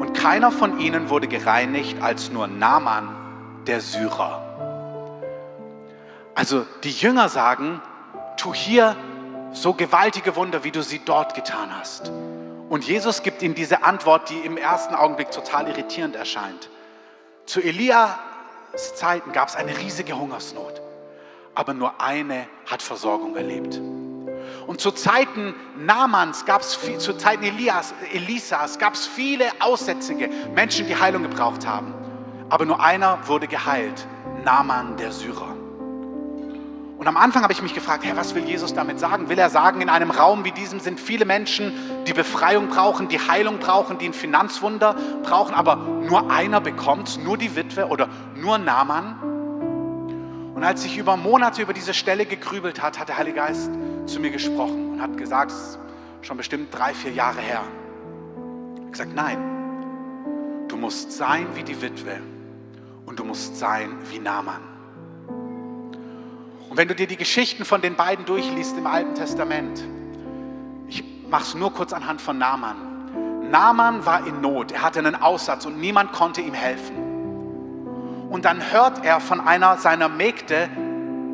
Und 0.00 0.14
keiner 0.14 0.50
von 0.50 0.80
ihnen 0.80 1.10
wurde 1.10 1.28
gereinigt, 1.28 2.02
als 2.02 2.32
nur 2.32 2.46
Naaman, 2.46 3.14
der 3.66 3.80
Syrer. 3.80 4.45
Also 6.36 6.66
die 6.84 6.90
Jünger 6.90 7.30
sagen, 7.30 7.80
tu 8.36 8.54
hier 8.54 8.94
so 9.52 9.72
gewaltige 9.72 10.36
Wunder, 10.36 10.64
wie 10.64 10.70
du 10.70 10.82
sie 10.82 11.00
dort 11.02 11.34
getan 11.34 11.74
hast. 11.74 12.12
Und 12.68 12.84
Jesus 12.84 13.22
gibt 13.22 13.42
ihm 13.42 13.54
diese 13.54 13.82
Antwort, 13.82 14.28
die 14.28 14.40
im 14.40 14.58
ersten 14.58 14.94
Augenblick 14.94 15.30
total 15.30 15.66
irritierend 15.66 16.14
erscheint. 16.14 16.68
Zu 17.46 17.62
Elias 17.62 18.10
Zeiten 18.96 19.32
gab 19.32 19.48
es 19.48 19.56
eine 19.56 19.78
riesige 19.78 20.18
Hungersnot, 20.18 20.82
aber 21.54 21.72
nur 21.72 22.02
eine 22.02 22.46
hat 22.70 22.82
Versorgung 22.82 23.34
erlebt. 23.34 23.80
Und 24.66 24.82
zu 24.82 24.90
Zeiten 24.90 25.54
Namans 25.78 26.44
gab 26.44 26.60
es 26.60 26.78
zu 26.98 27.16
Zeiten 27.16 27.44
Elias, 27.44 27.94
Elisas 28.12 28.78
gab 28.78 28.92
es 28.92 29.06
viele 29.06 29.46
Aussätzige, 29.60 30.28
Menschen, 30.54 30.86
die 30.86 30.96
Heilung 30.96 31.22
gebraucht 31.22 31.66
haben. 31.66 31.94
Aber 32.50 32.66
nur 32.66 32.80
einer 32.80 33.26
wurde 33.26 33.48
geheilt, 33.48 34.06
Naman 34.44 34.98
der 34.98 35.12
Syrer. 35.12 35.55
Und 37.06 37.14
am 37.14 37.22
Anfang 37.22 37.44
habe 37.44 37.52
ich 37.52 37.62
mich 37.62 37.72
gefragt, 37.72 38.04
Herr, 38.04 38.16
was 38.16 38.34
will 38.34 38.42
Jesus 38.42 38.74
damit 38.74 38.98
sagen? 38.98 39.28
Will 39.28 39.38
er 39.38 39.48
sagen, 39.48 39.80
in 39.80 39.88
einem 39.88 40.10
Raum 40.10 40.44
wie 40.44 40.50
diesem 40.50 40.80
sind 40.80 40.98
viele 40.98 41.24
Menschen, 41.24 41.72
die 42.04 42.12
Befreiung 42.12 42.66
brauchen, 42.66 43.06
die 43.06 43.20
Heilung 43.20 43.60
brauchen, 43.60 43.98
die 43.98 44.06
ein 44.06 44.12
Finanzwunder 44.12 44.96
brauchen, 45.22 45.54
aber 45.54 45.76
nur 45.76 46.32
einer 46.32 46.60
bekommt, 46.60 47.22
nur 47.22 47.38
die 47.38 47.54
Witwe 47.54 47.86
oder 47.86 48.08
nur 48.34 48.58
Naaman? 48.58 49.20
Und 50.56 50.64
als 50.64 50.84
ich 50.84 50.98
über 50.98 51.16
Monate 51.16 51.62
über 51.62 51.72
diese 51.72 51.94
Stelle 51.94 52.26
gegrübelt 52.26 52.82
hat, 52.82 52.98
hat 52.98 53.08
der 53.08 53.18
Heilige 53.18 53.36
Geist 53.36 53.70
zu 54.06 54.18
mir 54.18 54.32
gesprochen 54.32 54.94
und 54.94 55.00
hat 55.00 55.16
gesagt, 55.16 55.52
es 55.52 55.58
ist 55.58 55.78
schon 56.22 56.36
bestimmt 56.36 56.76
drei, 56.76 56.92
vier 56.92 57.12
Jahre 57.12 57.40
her. 57.40 57.62
Ich 58.74 58.80
habe 58.80 58.90
gesagt, 58.90 59.14
nein, 59.14 59.38
du 60.66 60.76
musst 60.76 61.12
sein 61.12 61.46
wie 61.54 61.62
die 61.62 61.80
Witwe 61.80 62.18
und 63.04 63.20
du 63.20 63.24
musst 63.24 63.56
sein 63.60 63.94
wie 64.10 64.18
Naaman. 64.18 64.75
Und 66.76 66.80
wenn 66.80 66.88
du 66.88 66.94
dir 66.94 67.06
die 67.06 67.16
Geschichten 67.16 67.64
von 67.64 67.80
den 67.80 67.94
beiden 67.94 68.26
durchliest 68.26 68.76
im 68.76 68.86
Alten 68.86 69.14
Testament, 69.14 69.82
ich 70.88 71.02
mache 71.30 71.42
es 71.44 71.54
nur 71.54 71.72
kurz 71.72 71.94
anhand 71.94 72.20
von 72.20 72.36
Naaman. 72.36 73.48
Naaman 73.50 74.04
war 74.04 74.26
in 74.26 74.42
Not, 74.42 74.72
er 74.72 74.82
hatte 74.82 74.98
einen 74.98 75.14
Aussatz 75.14 75.64
und 75.64 75.80
niemand 75.80 76.12
konnte 76.12 76.42
ihm 76.42 76.52
helfen. 76.52 78.28
Und 78.28 78.44
dann 78.44 78.60
hört 78.72 79.06
er 79.06 79.20
von 79.20 79.40
einer 79.40 79.78
seiner 79.78 80.10
Mägde, 80.10 80.68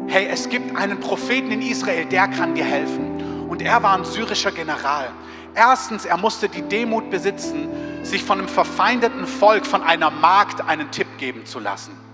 hey, 0.07 0.29
es 0.31 0.49
gibt 0.49 0.77
einen 0.77 1.01
Propheten 1.01 1.51
in 1.51 1.61
Israel, 1.61 2.05
der 2.05 2.29
kann 2.29 2.55
dir 2.55 2.65
helfen. 2.65 3.49
Und 3.49 3.63
er 3.63 3.83
war 3.83 3.99
ein 3.99 4.05
syrischer 4.05 4.53
General. 4.53 5.11
Erstens, 5.57 6.05
er 6.05 6.19
musste 6.19 6.49
die 6.49 6.63
Demut 6.63 7.11
besitzen, 7.11 7.69
sich 8.05 8.23
von 8.23 8.39
einem 8.39 8.49
verfeindeten 8.49 9.27
Volk, 9.27 9.67
von 9.67 9.83
einer 9.83 10.13
Magd 10.13 10.61
einen 10.61 10.93
Tipp 10.93 11.09
geben 11.19 11.47
zu 11.47 11.59
lassen. 11.59 12.12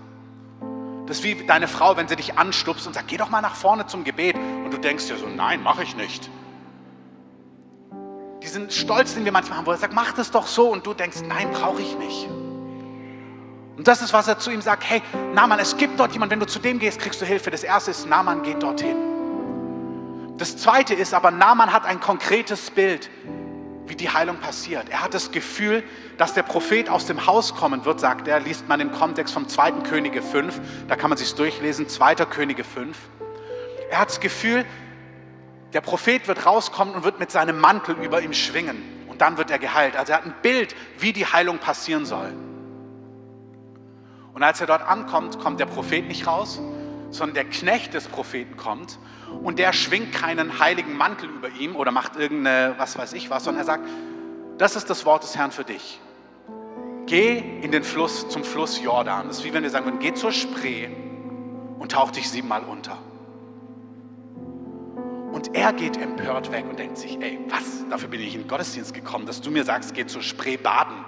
Das 1.09 1.17
ist 1.17 1.23
wie 1.23 1.33
deine 1.33 1.67
Frau, 1.67 1.97
wenn 1.97 2.07
sie 2.07 2.15
dich 2.15 2.37
anstupst 2.37 2.85
und 2.85 2.93
sagt, 2.93 3.07
geh 3.07 3.17
doch 3.17 3.31
mal 3.31 3.41
nach 3.41 3.55
vorne 3.55 3.87
zum 3.87 4.03
Gebet. 4.03 4.35
Und 4.35 4.69
du 4.71 4.77
denkst 4.77 5.07
dir 5.07 5.17
so, 5.17 5.25
nein, 5.25 5.63
mache 5.63 5.81
ich 5.81 5.95
nicht. 5.95 6.29
Diesen 8.43 8.69
Stolz, 8.69 9.15
den 9.15 9.25
wir 9.25 9.31
manchmal 9.31 9.57
haben, 9.57 9.65
wo 9.65 9.71
er 9.71 9.77
sagt, 9.77 9.91
mach 9.91 10.11
das 10.11 10.29
doch 10.29 10.45
so. 10.45 10.69
Und 10.69 10.85
du 10.85 10.93
denkst, 10.93 11.21
nein, 11.27 11.49
brauche 11.49 11.81
ich 11.81 11.97
nicht. 11.97 12.27
Und 13.75 13.87
das 13.87 14.03
ist, 14.03 14.13
was 14.13 14.27
er 14.27 14.37
zu 14.37 14.51
ihm 14.51 14.61
sagt, 14.61 14.87
hey, 14.87 15.01
Naaman, 15.33 15.57
es 15.57 15.75
gibt 15.77 15.99
dort 15.99 16.13
jemanden, 16.13 16.33
wenn 16.33 16.41
du 16.41 16.45
zu 16.45 16.59
dem 16.59 16.77
gehst, 16.77 16.99
kriegst 16.99 17.19
du 17.19 17.25
Hilfe. 17.25 17.49
Das 17.49 17.63
erste 17.63 17.89
ist, 17.89 18.07
Naaman 18.07 18.43
geht 18.43 18.61
dorthin. 18.61 18.97
Das 20.37 20.57
zweite 20.57 20.93
ist 20.93 21.15
aber, 21.15 21.31
Naaman 21.31 21.73
hat 21.73 21.85
ein 21.85 21.99
konkretes 21.99 22.69
Bild 22.69 23.09
wie 23.89 23.95
die 23.95 24.09
Heilung 24.09 24.37
passiert. 24.37 24.87
Er 24.89 25.03
hat 25.03 25.13
das 25.13 25.31
Gefühl, 25.31 25.83
dass 26.17 26.33
der 26.33 26.43
Prophet 26.43 26.89
aus 26.89 27.07
dem 27.07 27.25
Haus 27.25 27.55
kommen 27.55 27.83
wird, 27.85 27.99
sagt 27.99 28.27
er, 28.27 28.39
liest 28.39 28.67
man 28.69 28.79
im 28.79 28.91
Kontext 28.91 29.33
vom 29.33 29.47
2. 29.47 29.71
Könige 29.89 30.21
5, 30.21 30.61
da 30.87 30.95
kann 30.95 31.09
man 31.09 31.17
sich 31.17 31.33
durchlesen, 31.33 31.89
2. 31.89 32.15
Könige 32.25 32.63
5. 32.63 32.97
Er 33.89 33.99
hat 33.99 34.09
das 34.09 34.19
Gefühl, 34.19 34.65
der 35.73 35.81
Prophet 35.81 36.27
wird 36.27 36.45
rauskommen 36.45 36.93
und 36.93 37.03
wird 37.03 37.19
mit 37.19 37.31
seinem 37.31 37.59
Mantel 37.59 37.95
über 37.95 38.21
ihm 38.21 38.33
schwingen 38.33 38.81
und 39.07 39.21
dann 39.21 39.37
wird 39.37 39.51
er 39.51 39.59
geheilt. 39.59 39.95
Also 39.95 40.13
er 40.13 40.19
hat 40.19 40.25
ein 40.25 40.35
Bild, 40.41 40.75
wie 40.99 41.11
die 41.11 41.25
Heilung 41.25 41.57
passieren 41.57 42.05
soll. 42.05 42.33
Und 44.33 44.43
als 44.43 44.61
er 44.61 44.67
dort 44.67 44.87
ankommt, 44.87 45.39
kommt 45.39 45.59
der 45.59 45.65
Prophet 45.65 46.07
nicht 46.07 46.27
raus, 46.27 46.61
sondern 47.09 47.33
der 47.33 47.45
Knecht 47.45 47.93
des 47.93 48.07
Propheten 48.07 48.55
kommt 48.55 48.99
und 49.43 49.59
der 49.59 49.73
schwingt 49.73 50.13
keinen 50.13 50.59
heiligen 50.59 50.95
Mantel 50.95 51.29
über 51.29 51.49
ihm 51.49 51.75
oder 51.75 51.91
macht 51.91 52.15
irgendeine, 52.15 52.75
was 52.77 52.97
weiß 52.97 53.13
ich 53.13 53.29
was, 53.29 53.43
sondern 53.43 53.61
er 53.61 53.65
sagt, 53.65 53.87
das 54.57 54.75
ist 54.75 54.89
das 54.89 55.05
Wort 55.05 55.23
des 55.23 55.37
Herrn 55.37 55.51
für 55.51 55.63
dich. 55.63 55.99
Geh 57.05 57.37
in 57.61 57.71
den 57.71 57.83
Fluss, 57.83 58.27
zum 58.29 58.43
Fluss 58.43 58.81
Jordan. 58.81 59.27
Das 59.27 59.39
ist 59.39 59.43
wie 59.43 59.53
wenn 59.53 59.63
wir 59.63 59.69
sagen 59.69 59.85
würden, 59.85 59.99
geh 59.99 60.13
zur 60.13 60.31
Spree 60.31 60.89
und 61.79 61.91
tauch 61.91 62.11
dich 62.11 62.29
siebenmal 62.29 62.63
unter. 62.63 62.97
Und 65.31 65.55
er 65.55 65.71
geht 65.73 65.97
empört 65.97 66.51
weg 66.51 66.65
und 66.69 66.77
denkt 66.77 66.97
sich, 66.97 67.19
ey, 67.21 67.39
was, 67.49 67.87
dafür 67.89 68.09
bin 68.09 68.19
ich 68.19 68.35
in 68.35 68.41
den 68.41 68.47
Gottesdienst 68.47 68.93
gekommen, 68.93 69.25
dass 69.25 69.41
du 69.41 69.49
mir 69.49 69.63
sagst, 69.63 69.93
geh 69.93 70.05
zur 70.05 70.21
Spree 70.21 70.57
baden. 70.57 71.05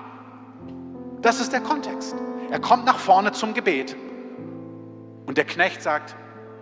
Das 1.22 1.42
ist 1.42 1.52
der 1.52 1.62
Kontext. 1.62 2.16
Er 2.50 2.60
kommt 2.60 2.86
nach 2.86 2.98
vorne 2.98 3.32
zum 3.34 3.54
Gebet 3.54 3.96
und 5.26 5.38
der 5.38 5.46
Knecht 5.46 5.82
sagt, 5.82 6.16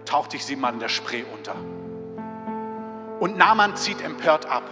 taucht 0.10 0.34
dich 0.34 0.44
siebenmal 0.44 0.74
in 0.74 0.80
der 0.80 0.90
Spree 0.90 1.24
unter. 1.36 1.56
Und 3.20 3.38
Naaman 3.38 3.76
zieht 3.76 4.02
empört 4.02 4.48
ab. 4.48 4.64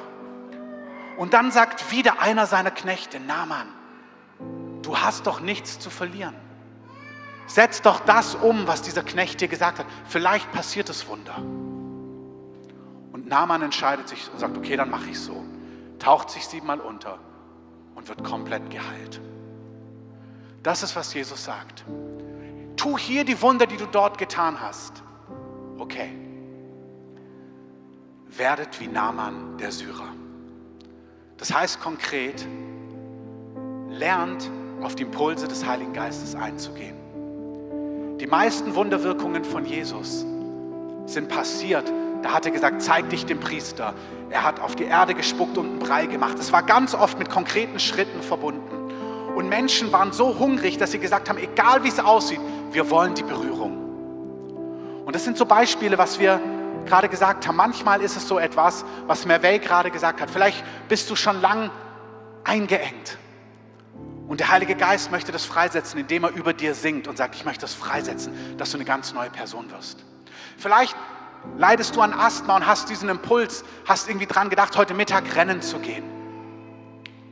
Und 1.16 1.34
dann 1.34 1.52
sagt 1.52 1.92
wieder 1.92 2.20
einer 2.22 2.48
seiner 2.48 2.72
Knechte, 2.72 3.20
Naaman, 3.20 3.68
du 4.82 4.98
hast 4.98 5.28
doch 5.28 5.40
nichts 5.40 5.78
zu 5.78 5.92
verlieren. 5.92 6.36
Setz 7.46 7.84
doch 7.84 8.00
das 8.00 8.34
um, 8.34 8.68
was 8.68 8.82
dieser 8.82 9.04
Knecht 9.04 9.40
dir 9.40 9.48
gesagt 9.48 9.78
hat. 9.78 9.86
Vielleicht 10.08 10.52
passiert 10.52 10.90
es 10.90 11.08
Wunder. 11.08 11.36
Und 13.12 13.28
Naaman 13.28 13.62
entscheidet 13.62 14.10
sich 14.10 14.30
und 14.32 14.40
sagt, 14.40 14.58
okay, 14.58 14.76
dann 14.76 14.90
mache 14.90 15.06
ich 15.06 15.18
es 15.18 15.26
so. 15.26 15.46
Taucht 16.00 16.32
sich 16.32 16.48
siebenmal 16.48 16.80
unter 16.80 17.20
und 17.94 18.10
wird 18.10 18.24
komplett 18.24 18.70
geheilt. 18.72 19.22
Das 20.64 20.82
ist, 20.82 20.96
was 20.96 21.14
Jesus 21.14 21.44
sagt. 21.44 21.86
Tu 22.76 22.98
hier 22.98 23.24
die 23.24 23.40
Wunder, 23.42 23.68
die 23.68 23.78
du 23.78 23.86
dort 23.86 24.18
getan 24.18 24.60
hast 24.60 25.04
okay, 25.88 26.10
werdet 28.36 28.80
wie 28.80 28.88
Naaman 28.88 29.58
der 29.58 29.72
Syrer. 29.72 30.10
Das 31.38 31.54
heißt 31.54 31.80
konkret, 31.80 32.46
lernt 33.90 34.52
auf 34.82 34.96
die 34.96 35.04
Impulse 35.04 35.48
des 35.48 35.66
Heiligen 35.66 35.94
Geistes 35.94 36.36
einzugehen. 36.36 36.96
Die 38.20 38.28
meisten 38.28 38.76
Wunderwirkungen 38.76 39.46
von 39.46 39.66
Jesus 39.66 40.26
sind 41.06 41.30
passiert. 41.30 41.92
Da 42.22 42.34
hat 42.34 42.46
er 42.46 42.52
gesagt, 42.52 42.82
zeig 42.82 43.10
dich 43.10 43.26
dem 43.26 43.40
Priester. 43.40 43.94
Er 44.30 44.44
hat 44.44 44.60
auf 44.60 44.76
die 44.76 44.86
Erde 44.86 45.14
gespuckt 45.14 45.58
und 45.58 45.68
einen 45.68 45.80
Brei 45.80 46.06
gemacht. 46.08 46.38
Es 46.38 46.52
war 46.52 46.64
ganz 46.64 46.96
oft 46.96 47.18
mit 47.18 47.30
konkreten 47.30 47.80
Schritten 47.80 48.22
verbunden. 48.22 49.36
Und 49.36 49.48
Menschen 49.48 49.92
waren 49.94 50.12
so 50.12 50.38
hungrig, 50.38 50.78
dass 50.78 50.92
sie 50.92 51.00
gesagt 51.00 51.30
haben, 51.30 51.38
egal 51.38 51.84
wie 51.84 51.90
es 51.90 52.00
aussieht, 52.00 52.42
wir 52.72 52.90
wollen 52.90 53.14
die 53.14 53.24
Berührung. 53.24 53.77
Und 55.08 55.16
das 55.16 55.24
sind 55.24 55.38
so 55.38 55.46
Beispiele, 55.46 55.98
was 55.98 56.20
wir 56.20 56.42
gerade 56.86 57.08
gesagt 57.08 57.48
haben. 57.48 57.56
Manchmal 57.56 58.02
ist 58.02 58.18
es 58.18 58.28
so 58.28 58.40
etwas, 58.40 58.84
was 59.06 59.26
Merveille 59.26 59.60
gerade 59.62 59.90
gesagt 59.90 60.20
hat. 60.20 60.30
Vielleicht 60.30 60.62
bist 60.90 61.10
du 61.10 61.16
schon 61.16 61.40
lang 61.40 61.72
eingeengt. 62.44 63.18
Und 64.28 64.42
der 64.42 64.50
Heilige 64.50 64.76
Geist 64.76 65.10
möchte 65.10 65.32
das 65.32 65.46
freisetzen, 65.46 65.98
indem 65.98 66.26
er 66.26 66.32
über 66.32 66.52
dir 66.52 66.76
singt 66.76 67.08
und 67.08 67.18
sagt, 67.18 67.36
ich 67.36 67.46
möchte 67.46 67.62
das 67.62 67.74
freisetzen, 67.74 68.34
dass 68.58 68.72
du 68.72 68.76
eine 68.76 68.84
ganz 68.84 69.14
neue 69.14 69.30
Person 69.30 69.72
wirst. 69.72 70.04
Vielleicht 70.58 70.98
leidest 71.56 71.96
du 71.96 72.02
an 72.02 72.12
Asthma 72.12 72.58
und 72.58 72.68
hast 72.68 72.90
diesen 72.90 73.08
Impuls, 73.08 73.64
hast 73.86 74.10
irgendwie 74.10 74.28
dran 74.28 74.50
gedacht, 74.50 74.76
heute 74.76 74.94
Mittag 74.94 75.38
rennen 75.38 75.62
zu 75.62 75.80
gehen. 75.80 76.04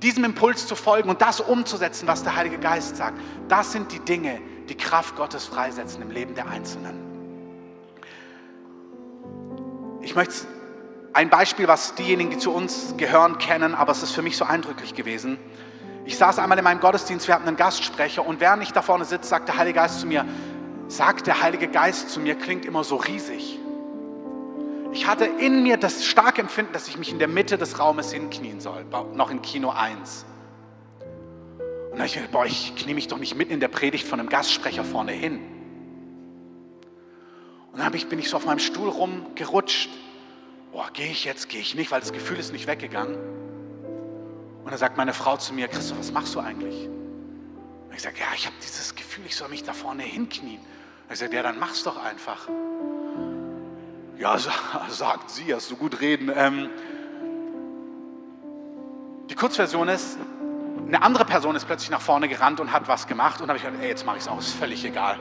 Diesem 0.02 0.24
Impuls 0.24 0.66
zu 0.66 0.78
folgen 0.78 1.10
und 1.10 1.22
das 1.22 1.42
umzusetzen, 1.42 2.08
was 2.08 2.24
der 2.24 2.38
Heilige 2.38 2.58
Geist 2.58 2.96
sagt, 2.96 3.20
das 3.50 3.74
sind 3.74 3.92
die 3.92 4.00
Dinge, 4.00 4.40
die 4.70 4.78
Kraft 4.78 5.18
Gottes 5.18 5.44
freisetzen 5.44 6.02
im 6.02 6.12
Leben 6.12 6.36
der 6.36 6.48
Einzelnen. 6.48 7.05
Ich 10.06 10.14
möchte 10.14 10.46
ein 11.14 11.32
Beispiel, 11.32 11.68
was 11.68 11.96
diejenigen, 11.96 12.30
die 12.30 12.38
zu 12.38 12.54
uns 12.54 12.94
gehören, 12.96 13.40
kennen, 13.40 13.74
aber 13.74 13.92
es 13.92 14.04
ist 14.04 14.12
für 14.12 14.22
mich 14.22 14.38
so 14.38 14.46
eindrücklich 14.46 14.94
gewesen. 14.94 15.40
Ich 16.06 16.16
saß 16.18 16.38
einmal 16.38 16.60
in 16.60 16.64
meinem 16.64 16.80
Gottesdienst, 16.80 17.28
wir 17.28 17.34
hatten 17.34 17.48
einen 17.48 17.58
Gastsprecher 17.58 18.24
und 18.24 18.40
während 18.40 18.62
ich 18.62 18.72
da 18.72 18.84
vorne 18.84 19.06
sitze, 19.06 19.28
sagt 19.28 19.48
der 19.48 19.58
Heilige 19.58 19.80
Geist 19.80 20.00
zu 20.00 20.06
mir, 20.06 20.24
sagt 20.88 21.26
der 21.26 21.42
Heilige 21.42 21.68
Geist 21.68 22.12
zu 22.12 22.20
mir, 22.20 22.36
klingt 22.36 22.66
immer 22.66 22.84
so 22.84 22.98
riesig. 22.98 23.58
Ich 24.94 25.08
hatte 25.08 25.26
in 25.26 25.64
mir 25.64 25.78
das 25.78 26.06
starke 26.06 26.40
Empfinden, 26.40 26.72
dass 26.72 26.88
ich 26.88 27.00
mich 27.00 27.12
in 27.12 27.18
der 27.18 27.28
Mitte 27.28 27.58
des 27.58 27.80
Raumes 27.80 28.12
hinknien 28.14 28.62
soll, 28.62 28.86
noch 29.16 29.32
in 29.32 29.42
Kino 29.42 29.72
1. 29.72 30.26
Und 31.92 31.98
dann 31.98 32.06
ich 32.06 32.14
gedacht, 32.14 32.32
boah, 32.32 32.46
ich 32.46 32.76
knie 32.76 32.94
mich 32.94 33.08
doch 33.08 33.18
nicht 33.18 33.36
mitten 33.36 33.54
in 33.54 33.60
der 33.60 33.70
Predigt 33.70 34.08
von 34.08 34.20
einem 34.20 34.30
Gastsprecher 34.30 34.84
vorne 34.84 35.14
hin. 35.14 35.55
Und 37.76 37.82
dann 37.82 37.92
bin 37.92 38.20
ich 38.20 38.30
so 38.30 38.38
auf 38.38 38.46
meinem 38.46 38.60
Stuhl 38.60 38.88
rumgerutscht. 38.88 39.90
Boah, 40.72 40.90
gehe 40.94 41.12
ich 41.12 41.26
jetzt, 41.26 41.50
gehe 41.50 41.60
ich 41.60 41.76
nicht, 41.76 41.92
weil 41.92 42.00
das 42.00 42.14
Gefühl 42.14 42.40
ist 42.40 42.54
nicht 42.54 42.68
weggegangen. 42.68 43.18
Und 44.64 44.72
dann 44.72 44.78
sagt 44.78 44.96
meine 44.96 45.12
Frau 45.14 45.36
zu 45.36 45.54
mir, 45.54 45.68
Christoph, 45.68 46.00
was 46.00 46.14
machst 46.14 46.34
du 46.36 46.40
eigentlich? 46.40 46.88
Und 46.88 47.94
ich 47.94 48.02
sage, 48.02 48.16
ja, 48.18 48.28
ich 48.34 48.46
habe 48.46 48.56
dieses 48.64 48.96
Gefühl, 48.96 49.26
ich 49.26 49.36
soll 49.36 49.50
mich 49.50 49.64
da 49.64 49.74
vorne 49.74 50.04
hinknien. 50.04 50.60
Und 50.60 51.14
ich 51.14 51.20
sage, 51.20 51.36
ja, 51.36 51.44
dann 51.44 51.60
mach's 51.60 51.84
doch 51.84 52.02
einfach. 52.02 52.48
Ja, 54.18 54.38
sagt 54.90 55.30
sie, 55.30 55.54
hast 55.54 55.70
du 55.70 55.76
gut 55.76 56.00
reden. 56.00 56.32
Ähm, 56.34 56.70
die 59.30 59.36
Die 59.36 59.42
Kurzversion 59.42 59.90
ist, 59.90 60.18
eine 60.88 61.02
andere 61.02 61.26
Person 61.26 61.58
ist 61.58 61.66
plötzlich 61.66 61.90
nach 61.90 62.00
vorne 62.00 62.30
gerannt 62.30 62.62
und 62.62 62.72
hat 62.72 62.88
was 62.88 63.06
gemacht 63.06 63.42
und 63.42 63.50
habe 63.50 63.58
ich 63.58 63.66
gedacht, 63.66 63.82
ey, 63.82 63.90
jetzt 63.90 64.06
mache 64.06 64.16
ich 64.16 64.24
es 64.24 64.30
auch, 64.30 64.40
ist 64.40 64.54
völlig 64.54 64.86
egal. 64.86 65.20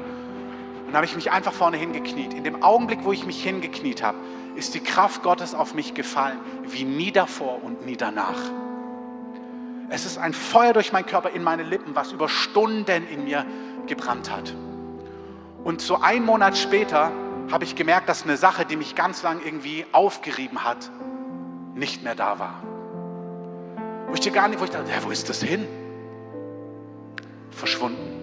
Dann 0.94 0.98
habe 0.98 1.06
ich 1.06 1.16
mich 1.16 1.32
einfach 1.32 1.52
vorne 1.52 1.76
hingekniet. 1.76 2.34
In 2.34 2.44
dem 2.44 2.62
Augenblick, 2.62 3.00
wo 3.02 3.10
ich 3.10 3.26
mich 3.26 3.42
hingekniet 3.42 4.00
habe, 4.00 4.16
ist 4.54 4.74
die 4.74 4.80
Kraft 4.80 5.24
Gottes 5.24 5.52
auf 5.52 5.74
mich 5.74 5.94
gefallen, 5.94 6.38
wie 6.68 6.84
nie 6.84 7.10
davor 7.10 7.64
und 7.64 7.84
nie 7.84 7.96
danach. 7.96 8.38
Es 9.88 10.06
ist 10.06 10.18
ein 10.18 10.32
Feuer 10.32 10.72
durch 10.72 10.92
meinen 10.92 11.06
Körper 11.06 11.30
in 11.30 11.42
meine 11.42 11.64
Lippen, 11.64 11.96
was 11.96 12.12
über 12.12 12.28
Stunden 12.28 13.08
in 13.08 13.24
mir 13.24 13.44
gebrannt 13.88 14.30
hat. 14.30 14.54
Und 15.64 15.80
so 15.80 16.00
einen 16.00 16.24
Monat 16.24 16.56
später 16.56 17.10
habe 17.50 17.64
ich 17.64 17.74
gemerkt, 17.74 18.08
dass 18.08 18.22
eine 18.22 18.36
Sache, 18.36 18.64
die 18.64 18.76
mich 18.76 18.94
ganz 18.94 19.24
lang 19.24 19.40
irgendwie 19.44 19.86
aufgerieben 19.90 20.62
hat, 20.62 20.92
nicht 21.74 22.04
mehr 22.04 22.14
da 22.14 22.38
war. 22.38 22.62
Wo 24.06 24.14
ich 24.14 24.20
dir 24.20 24.30
gar 24.30 24.46
nicht, 24.46 24.60
wo 24.60 24.64
ich 24.64 24.70
dachte, 24.70 24.92
ja, 24.92 25.02
wo 25.02 25.10
ist 25.10 25.28
das 25.28 25.42
hin? 25.42 25.66
Verschwunden. 27.50 28.13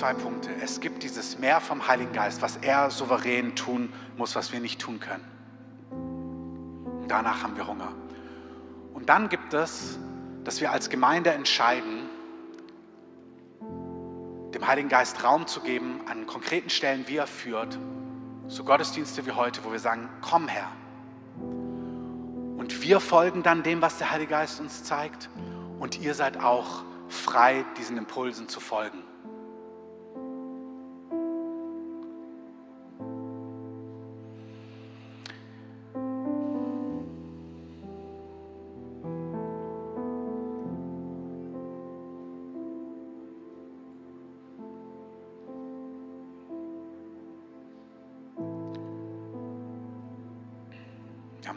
Zwei 0.00 0.14
Punkte. 0.14 0.48
Es 0.62 0.80
gibt 0.80 1.02
dieses 1.02 1.38
Meer 1.38 1.60
vom 1.60 1.86
Heiligen 1.86 2.14
Geist, 2.14 2.40
was 2.40 2.56
er 2.56 2.90
souverän 2.90 3.54
tun 3.54 3.92
muss, 4.16 4.34
was 4.34 4.50
wir 4.50 4.58
nicht 4.58 4.80
tun 4.80 4.98
können. 4.98 5.26
Und 5.90 7.08
danach 7.08 7.42
haben 7.42 7.54
wir 7.58 7.66
Hunger. 7.66 7.92
Und 8.94 9.10
dann 9.10 9.28
gibt 9.28 9.52
es, 9.52 9.98
dass 10.42 10.62
wir 10.62 10.72
als 10.72 10.88
Gemeinde 10.88 11.32
entscheiden, 11.32 12.08
dem 14.54 14.66
Heiligen 14.66 14.88
Geist 14.88 15.22
Raum 15.22 15.46
zu 15.46 15.60
geben 15.60 16.00
an 16.08 16.26
konkreten 16.26 16.70
Stellen, 16.70 17.06
wie 17.06 17.18
er 17.18 17.26
führt. 17.26 17.78
So 18.48 18.64
Gottesdienste 18.64 19.26
wie 19.26 19.32
heute, 19.32 19.62
wo 19.64 19.70
wir 19.72 19.80
sagen, 19.80 20.08
komm 20.22 20.48
her. 20.48 20.68
Und 22.56 22.80
wir 22.80 23.00
folgen 23.00 23.42
dann 23.42 23.62
dem, 23.62 23.82
was 23.82 23.98
der 23.98 24.10
Heilige 24.12 24.30
Geist 24.30 24.60
uns 24.60 24.82
zeigt. 24.82 25.28
Und 25.78 26.00
ihr 26.00 26.14
seid 26.14 26.42
auch 26.42 26.84
frei, 27.10 27.66
diesen 27.76 27.98
Impulsen 27.98 28.48
zu 28.48 28.60
folgen. 28.60 29.09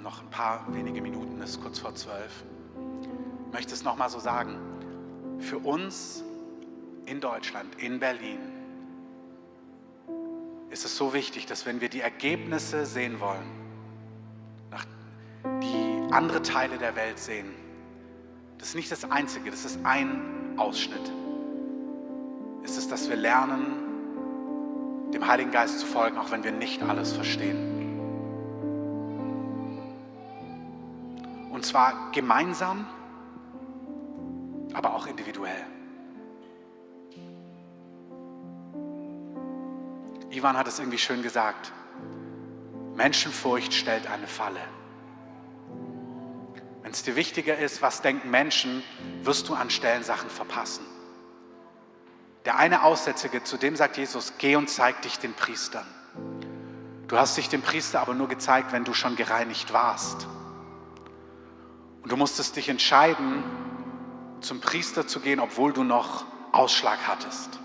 Noch 0.03 0.21
ein 0.21 0.29
paar 0.29 0.65
wenige 0.73 1.01
Minuten, 1.01 1.41
es 1.41 1.51
ist 1.51 1.61
kurz 1.61 1.79
vor 1.79 1.95
zwölf. 1.95 2.43
Ich 3.47 3.53
möchte 3.53 3.73
es 3.73 3.83
nochmal 3.83 4.09
so 4.09 4.19
sagen. 4.19 4.59
Für 5.39 5.57
uns 5.57 6.23
in 7.05 7.21
Deutschland, 7.21 7.73
in 7.81 7.99
Berlin, 7.99 8.39
ist 10.69 10.85
es 10.85 10.97
so 10.97 11.13
wichtig, 11.13 11.45
dass 11.45 11.65
wenn 11.65 11.81
wir 11.81 11.89
die 11.89 12.01
Ergebnisse 12.01 12.85
sehen 12.85 13.19
wollen, 13.19 13.63
die 15.61 16.13
andere 16.13 16.41
Teile 16.41 16.77
der 16.77 16.95
Welt 16.95 17.19
sehen, 17.19 17.53
das 18.57 18.69
ist 18.69 18.75
nicht 18.75 18.91
das 18.91 19.09
Einzige, 19.09 19.51
das 19.51 19.65
ist 19.65 19.79
ein 19.83 20.55
Ausschnitt. 20.57 21.11
Ist 22.63 22.77
es, 22.77 22.87
dass 22.87 23.09
wir 23.09 23.15
lernen, 23.15 25.11
dem 25.13 25.27
Heiligen 25.27 25.51
Geist 25.51 25.79
zu 25.79 25.85
folgen, 25.85 26.17
auch 26.17 26.31
wenn 26.31 26.43
wir 26.43 26.51
nicht 26.51 26.81
alles 26.81 27.13
verstehen. 27.13 27.72
Zwar 31.73 32.11
gemeinsam, 32.11 32.85
aber 34.73 34.93
auch 34.93 35.07
individuell. 35.07 35.65
Ivan 40.29 40.55
hat 40.55 40.67
es 40.67 40.77
irgendwie 40.77 40.99
schön 40.99 41.23
gesagt. 41.23 41.71
Menschenfurcht 42.93 43.73
stellt 43.73 44.05
eine 44.05 44.27
Falle. 44.27 44.59
Wenn 46.83 46.91
es 46.91 47.01
dir 47.01 47.15
wichtiger 47.15 47.57
ist, 47.57 47.81
was 47.81 48.03
denken 48.03 48.29
Menschen, 48.29 48.83
wirst 49.23 49.49
du 49.49 49.55
an 49.55 49.71
Stellen 49.71 50.03
Sachen 50.03 50.29
verpassen. 50.29 50.85
Der 52.45 52.59
eine 52.59 52.83
Aussätzige, 52.83 53.43
zu 53.43 53.57
dem 53.57 53.75
sagt 53.75 53.97
Jesus, 53.97 54.33
geh 54.37 54.55
und 54.55 54.69
zeig 54.69 55.01
dich 55.01 55.17
den 55.17 55.33
Priestern. 55.33 55.87
Du 57.07 57.17
hast 57.17 57.35
dich 57.35 57.49
dem 57.49 57.63
Priester 57.63 57.99
aber 57.99 58.13
nur 58.13 58.27
gezeigt, 58.27 58.73
wenn 58.73 58.83
du 58.83 58.93
schon 58.93 59.15
gereinigt 59.15 59.73
warst. 59.73 60.27
Und 62.03 62.11
du 62.11 62.17
musstest 62.17 62.57
dich 62.57 62.67
entscheiden, 62.67 63.43
zum 64.41 64.59
Priester 64.59 65.07
zu 65.07 65.21
gehen, 65.21 65.39
obwohl 65.39 65.71
du 65.71 65.83
noch 65.83 66.25
Ausschlag 66.51 66.99
hattest. 67.07 67.59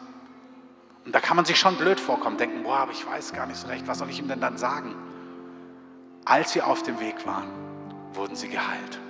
Und 1.05 1.14
da 1.14 1.20
kann 1.20 1.36
man 1.36 1.45
sich 1.45 1.59
schon 1.59 1.76
blöd 1.76 1.99
vorkommen, 1.99 2.36
denken, 2.36 2.62
boah, 2.62 2.78
aber 2.78 2.93
ich 2.93 3.05
weiß 3.05 3.32
gar 3.32 3.47
nicht 3.47 3.59
so 3.59 3.66
recht, 3.66 3.89
was 3.89 3.99
soll 3.99 4.09
ich 4.11 4.20
ihm 4.20 4.28
denn 4.28 4.41
dann 4.41 4.57
sagen? 4.57 4.95
Als 6.24 6.53
sie 6.53 6.62
auf 6.62 6.82
dem 6.82 7.01
Weg 7.01 7.26
waren, 7.26 7.49
wurden 8.12 8.36
sie 8.36 8.49
geheilt. 8.49 9.01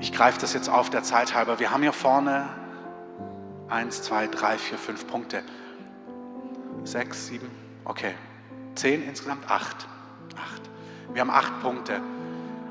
Ich 0.00 0.12
greife 0.12 0.40
das 0.40 0.52
jetzt 0.52 0.68
auf 0.68 0.90
der 0.90 1.02
Zeit 1.04 1.34
halber. 1.34 1.60
Wir 1.60 1.70
haben 1.70 1.82
hier 1.82 1.92
vorne 1.92 2.48
eins, 3.68 4.02
zwei, 4.02 4.26
drei, 4.26 4.58
vier, 4.58 4.76
fünf 4.76 5.06
Punkte. 5.06 5.42
Sechs, 6.92 7.28
sieben, 7.28 7.50
okay. 7.86 8.12
Zehn 8.74 9.02
insgesamt, 9.02 9.50
acht. 9.50 9.88
Acht. 10.36 10.60
Wir 11.14 11.22
haben 11.22 11.30
acht 11.30 11.62
Punkte. 11.62 12.02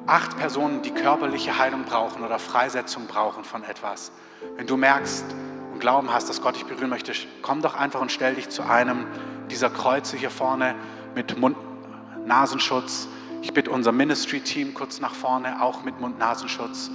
Acht 0.05 0.37
Personen, 0.37 0.83
die 0.83 0.91
körperliche 0.91 1.57
Heilung 1.57 1.85
brauchen 1.85 2.23
oder 2.23 2.37
Freisetzung 2.37 3.07
brauchen 3.07 3.43
von 3.43 3.63
etwas. 3.63 4.11
Wenn 4.57 4.67
du 4.67 4.77
merkst 4.77 5.25
und 5.73 5.79
Glauben 5.79 6.13
hast, 6.13 6.29
dass 6.29 6.39
Gott 6.39 6.55
dich 6.55 6.67
berühren 6.67 6.91
möchte, 6.91 7.13
komm 7.41 7.63
doch 7.63 7.73
einfach 7.73 7.99
und 7.99 8.11
stell 8.11 8.35
dich 8.35 8.49
zu 8.49 8.61
einem 8.61 9.07
dieser 9.49 9.71
Kreuze 9.71 10.17
hier 10.17 10.29
vorne 10.29 10.75
mit 11.15 11.39
Mund-Nasenschutz. 11.39 13.07
Ich 13.41 13.55
bitte 13.55 13.71
unser 13.71 13.91
Ministry-Team 13.91 14.75
kurz 14.75 14.99
nach 14.99 15.15
vorne, 15.15 15.63
auch 15.63 15.83
mit 15.83 15.99
Mund-Nasenschutz. 15.99 16.91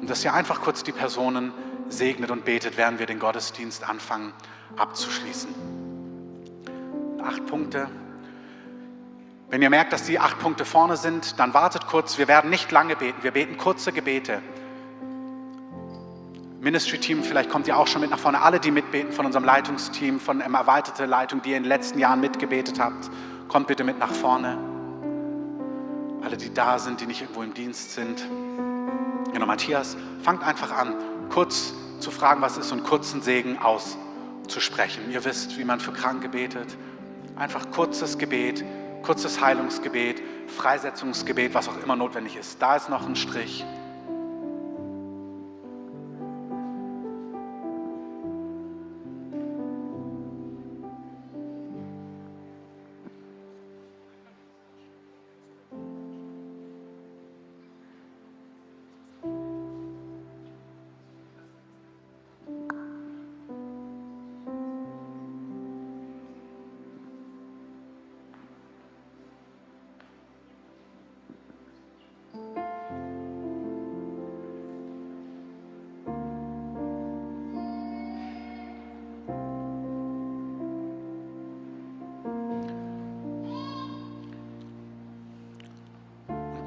Und 0.00 0.08
dass 0.08 0.24
ihr 0.24 0.32
einfach 0.32 0.60
kurz 0.60 0.84
die 0.84 0.92
Personen 0.92 1.50
segnet 1.88 2.30
und 2.30 2.44
betet, 2.44 2.76
während 2.76 3.00
wir 3.00 3.06
den 3.06 3.18
Gottesdienst 3.18 3.82
anfangen 3.88 4.32
abzuschließen. 4.76 5.79
Acht 7.24 7.46
Punkte. 7.46 7.88
Wenn 9.50 9.62
ihr 9.62 9.70
merkt, 9.70 9.92
dass 9.92 10.04
die 10.04 10.18
acht 10.18 10.38
Punkte 10.38 10.64
vorne 10.64 10.96
sind, 10.96 11.38
dann 11.40 11.54
wartet 11.54 11.86
kurz. 11.88 12.18
Wir 12.18 12.28
werden 12.28 12.50
nicht 12.50 12.70
lange 12.70 12.94
beten. 12.94 13.22
Wir 13.22 13.32
beten 13.32 13.56
kurze 13.56 13.92
Gebete. 13.92 14.40
Ministry-Team, 16.60 17.24
vielleicht 17.24 17.50
kommt 17.50 17.66
ihr 17.66 17.76
auch 17.76 17.86
schon 17.86 18.02
mit 18.02 18.10
nach 18.10 18.18
vorne. 18.18 18.42
Alle, 18.42 18.60
die 18.60 18.70
mitbeten 18.70 19.12
von 19.12 19.26
unserem 19.26 19.44
Leitungsteam, 19.44 20.20
von 20.20 20.38
der 20.38 20.46
erweiterten 20.48 21.08
Leitung, 21.08 21.42
die 21.42 21.50
ihr 21.50 21.56
in 21.56 21.64
den 21.64 21.68
letzten 21.68 21.98
Jahren 21.98 22.20
mitgebetet 22.20 22.78
habt, 22.78 23.10
kommt 23.48 23.66
bitte 23.66 23.82
mit 23.82 23.98
nach 23.98 24.12
vorne. 24.12 24.58
Alle, 26.22 26.36
die 26.36 26.52
da 26.52 26.78
sind, 26.78 27.00
die 27.00 27.06
nicht 27.06 27.22
irgendwo 27.22 27.42
im 27.42 27.54
Dienst 27.54 27.92
sind. 27.92 28.22
Genau, 29.32 29.46
Matthias, 29.46 29.96
fangt 30.22 30.44
einfach 30.44 30.70
an, 30.70 30.94
kurz 31.30 31.72
zu 31.98 32.10
fragen, 32.10 32.42
was 32.42 32.58
ist 32.58 32.72
und 32.72 32.84
kurzen 32.84 33.22
Segen 33.22 33.58
auszusprechen. 33.58 35.10
Ihr 35.10 35.24
wisst, 35.24 35.58
wie 35.58 35.64
man 35.64 35.80
für 35.80 35.92
Kranke 35.92 36.28
betet. 36.28 36.76
Einfach 37.40 37.70
kurzes 37.70 38.18
Gebet, 38.18 38.62
kurzes 39.02 39.40
Heilungsgebet, 39.40 40.20
Freisetzungsgebet, 40.46 41.54
was 41.54 41.70
auch 41.70 41.82
immer 41.82 41.96
notwendig 41.96 42.36
ist. 42.36 42.60
Da 42.60 42.76
ist 42.76 42.90
noch 42.90 43.08
ein 43.08 43.16
Strich. 43.16 43.64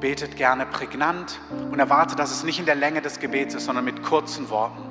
Betet 0.03 0.35
gerne 0.35 0.65
prägnant 0.65 1.39
und 1.71 1.79
erwartet, 1.79 2.19
dass 2.19 2.29
es 2.29 2.43
nicht 2.43 2.59
in 2.59 2.65
der 2.65 2.75
Länge 2.75 3.01
des 3.01 3.21
Gebets 3.21 3.55
ist, 3.55 3.63
sondern 3.63 3.85
mit 3.85 4.03
kurzen 4.03 4.49
Worten. 4.49 4.83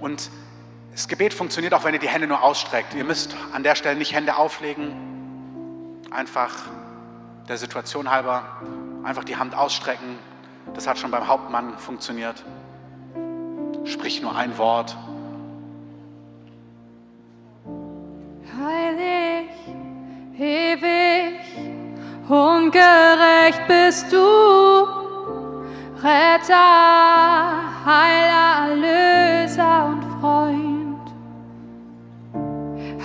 Und 0.00 0.28
das 0.90 1.06
Gebet 1.06 1.32
funktioniert 1.32 1.74
auch, 1.74 1.84
wenn 1.84 1.94
ihr 1.94 2.00
die 2.00 2.08
Hände 2.08 2.26
nur 2.26 2.42
ausstreckt. 2.42 2.92
Ihr 2.94 3.04
müsst 3.04 3.36
an 3.52 3.62
der 3.62 3.76
Stelle 3.76 3.96
nicht 3.96 4.12
Hände 4.12 4.36
auflegen, 4.36 6.02
einfach 6.10 6.52
der 7.48 7.58
Situation 7.58 8.10
halber 8.10 8.42
einfach 9.04 9.22
die 9.22 9.36
Hand 9.36 9.54
ausstrecken. 9.54 10.18
Das 10.74 10.88
hat 10.88 10.98
schon 10.98 11.12
beim 11.12 11.28
Hauptmann 11.28 11.78
funktioniert. 11.78 12.42
Sprich 13.84 14.22
nur 14.22 14.34
ein 14.34 14.58
Wort. 14.58 14.96
Gerecht 23.46 23.68
bist 23.68 24.12
du, 24.12 24.18
Retter, 26.02 26.56
Heiler, 27.86 28.70
Erlöser 28.70 29.86
und 29.86 30.02
Freund. 30.20 31.00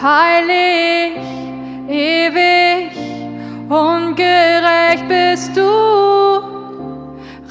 Heilig, 0.02 1.18
ewig 1.88 2.92
und 3.70 4.16
gerecht 4.16 5.08
bist 5.08 5.56
du, 5.56 5.62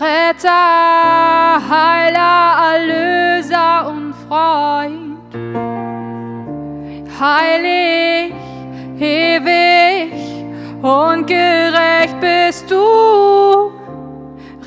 Retter, 0.00 1.60
Heiler, 1.70 2.74
Erlöser 2.74 3.88
und 3.88 4.14
Freund. 4.26 5.32
Heilig, 7.20 8.32
ewig 8.98 10.12
und 10.82 11.26
gerecht 11.26 11.69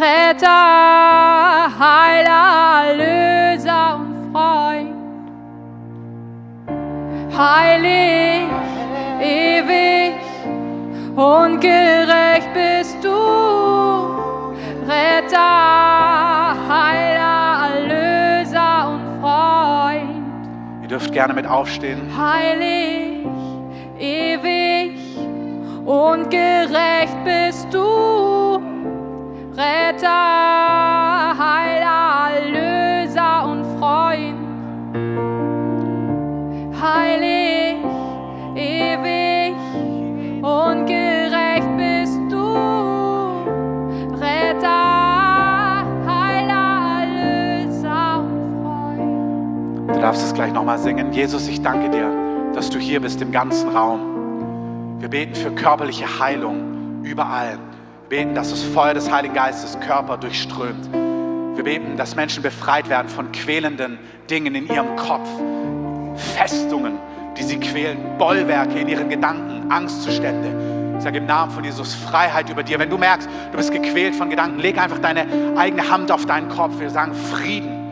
Retter, 0.04 1.72
Heiler, 1.80 2.90
Erlöser 2.90 4.02
und 4.02 4.34
Freund. 4.34 4.96
Heilig, 7.38 8.50
ewig 9.22 10.16
und 11.16 11.62
gerecht 11.62 12.50
bist 12.54 13.02
du, 13.02 13.16
Retter, 14.86 16.56
Heiler, 16.68 17.70
Erlöser 17.74 18.90
und 18.90 19.22
Freund. 19.22 20.82
Ihr 20.82 20.90
dürft 20.90 21.14
gerne 21.14 21.34
mit 21.34 21.48
aufstehen. 21.48 22.12
Heilig, 22.18 23.26
ewig 23.98 25.00
und 25.86 26.30
gerecht 26.30 27.24
bist 27.24 27.74
du, 27.74 28.73
Retter, 29.56 31.38
Heiler, 31.38 32.32
Erlöser 32.34 33.48
und 33.48 33.64
Freund. 33.78 34.40
Heilig, 36.82 37.76
ewig 38.56 39.56
und 40.42 40.88
gerecht 40.88 41.70
bist 41.78 42.20
du, 42.32 42.56
Retter, 44.20 45.86
Heiler, 46.08 47.04
Erlöser 47.04 48.22
und 48.22 48.64
Freund. 48.64 49.90
Du 49.90 50.02
darfst 50.02 50.26
es 50.26 50.34
gleich 50.34 50.52
nochmal 50.52 50.80
singen. 50.80 51.14
Jesus, 51.14 51.48
ich 51.48 51.62
danke 51.62 51.92
dir, 51.92 52.10
dass 52.56 52.72
du 52.72 52.80
hier 52.80 53.00
bist 53.02 53.22
im 53.22 53.32
ganzen 53.32 53.70
Raum. 53.70 55.00
Wir 55.00 55.10
beten 55.10 55.36
für 55.36 55.52
körperliche 55.52 56.08
Heilung 56.20 57.04
überall. 57.04 57.60
Beten, 58.10 58.36
dass 58.36 58.50
das 58.50 58.64
Feuer 58.64 58.94
des 58.94 59.12
Heiligen 59.12 59.34
Geistes 59.34 59.80
Körper 59.80 60.18
durchströmt. 60.18 60.90
Wir 61.56 61.64
beten, 61.64 61.98
dass 61.98 62.16
Menschen 62.16 62.42
befreit 62.44 62.90
werden 62.90 63.08
von 63.10 63.32
quälenden 63.32 64.00
Dingen 64.30 64.56
in 64.56 64.68
ihrem 64.68 64.96
Kopf. 64.96 65.30
Festungen, 66.36 66.98
die 67.38 67.44
sie 67.44 67.60
quälen, 67.60 68.18
Bollwerke 68.18 68.80
in 68.80 68.88
ihren 68.88 69.10
Gedanken, 69.10 69.72
Angstzustände. 69.72 70.96
Ich 70.98 71.04
sage 71.04 71.18
im 71.18 71.26
Namen 71.26 71.52
von 71.52 71.64
Jesus 71.64 71.94
Freiheit 71.94 72.50
über 72.50 72.64
dir. 72.64 72.80
Wenn 72.80 72.90
du 72.90 72.98
merkst, 72.98 73.28
du 73.52 73.58
bist 73.58 73.72
gequält 73.72 74.16
von 74.16 74.30
Gedanken, 74.30 74.60
leg 74.60 74.78
einfach 74.78 75.00
deine 75.00 75.26
eigene 75.56 75.90
Hand 75.90 76.12
auf 76.12 76.26
deinen 76.26 76.50
Kopf. 76.50 76.80
Wir 76.80 76.90
sagen 76.90 77.14
Frieden. 77.14 77.92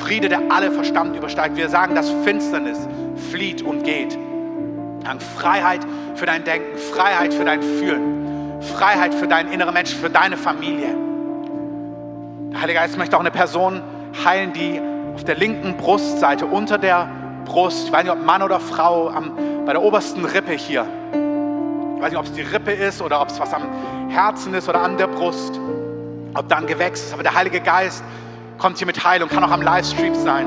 Friede, 0.00 0.28
der 0.28 0.40
alle 0.50 0.70
Verstand 0.70 1.16
übersteigt. 1.16 1.56
Wir 1.56 1.68
sagen, 1.68 1.94
dass 1.94 2.10
Finsternis 2.24 2.78
flieht 3.30 3.62
und 3.62 3.84
geht. 3.84 4.18
Freiheit 5.36 5.80
für 6.14 6.26
dein 6.26 6.44
Denken, 6.44 6.78
Freiheit 6.78 7.34
für 7.34 7.44
dein 7.44 7.62
Fühlen, 7.62 8.23
Freiheit 8.64 9.14
für 9.14 9.28
deinen 9.28 9.52
inneren 9.52 9.74
Menschen, 9.74 9.98
für 10.00 10.10
deine 10.10 10.36
Familie. 10.36 10.96
Der 12.52 12.60
Heilige 12.60 12.80
Geist 12.80 12.98
möchte 12.98 13.16
auch 13.16 13.20
eine 13.20 13.30
Person 13.30 13.82
heilen, 14.24 14.52
die 14.52 14.80
auf 15.14 15.24
der 15.24 15.36
linken 15.36 15.76
Brustseite 15.76 16.46
unter 16.46 16.78
der 16.78 17.08
Brust, 17.44 17.86
ich 17.86 17.92
weiß 17.92 18.04
nicht, 18.04 18.12
ob 18.12 18.24
Mann 18.24 18.42
oder 18.42 18.58
Frau, 18.58 19.08
am, 19.08 19.32
bei 19.66 19.72
der 19.72 19.82
obersten 19.82 20.24
Rippe 20.24 20.52
hier. 20.52 20.86
Ich 21.96 22.02
weiß 22.02 22.10
nicht, 22.10 22.18
ob 22.18 22.26
es 22.26 22.32
die 22.32 22.42
Rippe 22.42 22.72
ist 22.72 23.00
oder 23.02 23.20
ob 23.20 23.28
es 23.28 23.38
was 23.38 23.52
am 23.52 23.62
Herzen 24.08 24.54
ist 24.54 24.68
oder 24.68 24.80
an 24.80 24.96
der 24.96 25.06
Brust, 25.06 25.60
ob 26.34 26.48
da 26.48 26.56
ein 26.56 26.66
Gewächs 26.66 27.02
ist. 27.02 27.12
Aber 27.12 27.22
der 27.22 27.34
Heilige 27.34 27.60
Geist 27.60 28.02
kommt 28.58 28.78
hier 28.78 28.86
mit 28.86 29.04
Heilung, 29.04 29.28
kann 29.28 29.44
auch 29.44 29.50
am 29.50 29.62
Livestream 29.62 30.14
sein. 30.14 30.46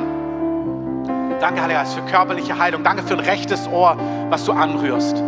Danke, 1.40 1.62
Heiliger 1.62 1.80
Geist, 1.80 1.94
für 1.94 2.02
körperliche 2.02 2.58
Heilung. 2.58 2.84
Danke 2.84 3.04
für 3.04 3.14
ein 3.14 3.20
rechtes 3.20 3.68
Ohr, 3.68 3.96
was 4.30 4.44
du 4.46 4.54
anrührst. 4.54 5.22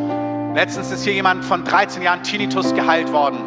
Letztens 0.55 0.89
ist 0.89 1.03
hier 1.03 1.13
jemand 1.13 1.45
von 1.45 1.63
13 1.63 2.01
Jahren 2.01 2.23
Tinnitus 2.23 2.73
geheilt 2.73 3.11
worden. 3.13 3.37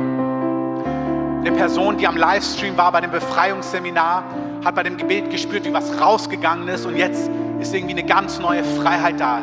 Eine 1.41 1.51
Person, 1.51 1.99
die 1.99 2.07
am 2.07 2.17
Livestream 2.17 2.77
war 2.77 2.93
bei 2.93 3.01
dem 3.01 3.11
Befreiungsseminar, 3.11 4.23
hat 4.65 4.77
bei 4.77 4.85
dem 4.85 4.97
Gebet 4.97 5.29
gespürt, 5.29 5.65
wie 5.65 5.73
was 5.73 6.01
rausgegangen 6.01 6.69
ist 6.69 6.87
und 6.87 6.97
jetzt 6.97 7.29
ist 7.59 7.75
irgendwie 7.75 7.95
eine 7.95 8.05
ganz 8.05 8.39
neue 8.39 8.63
Freiheit 8.63 9.19
da. 9.19 9.43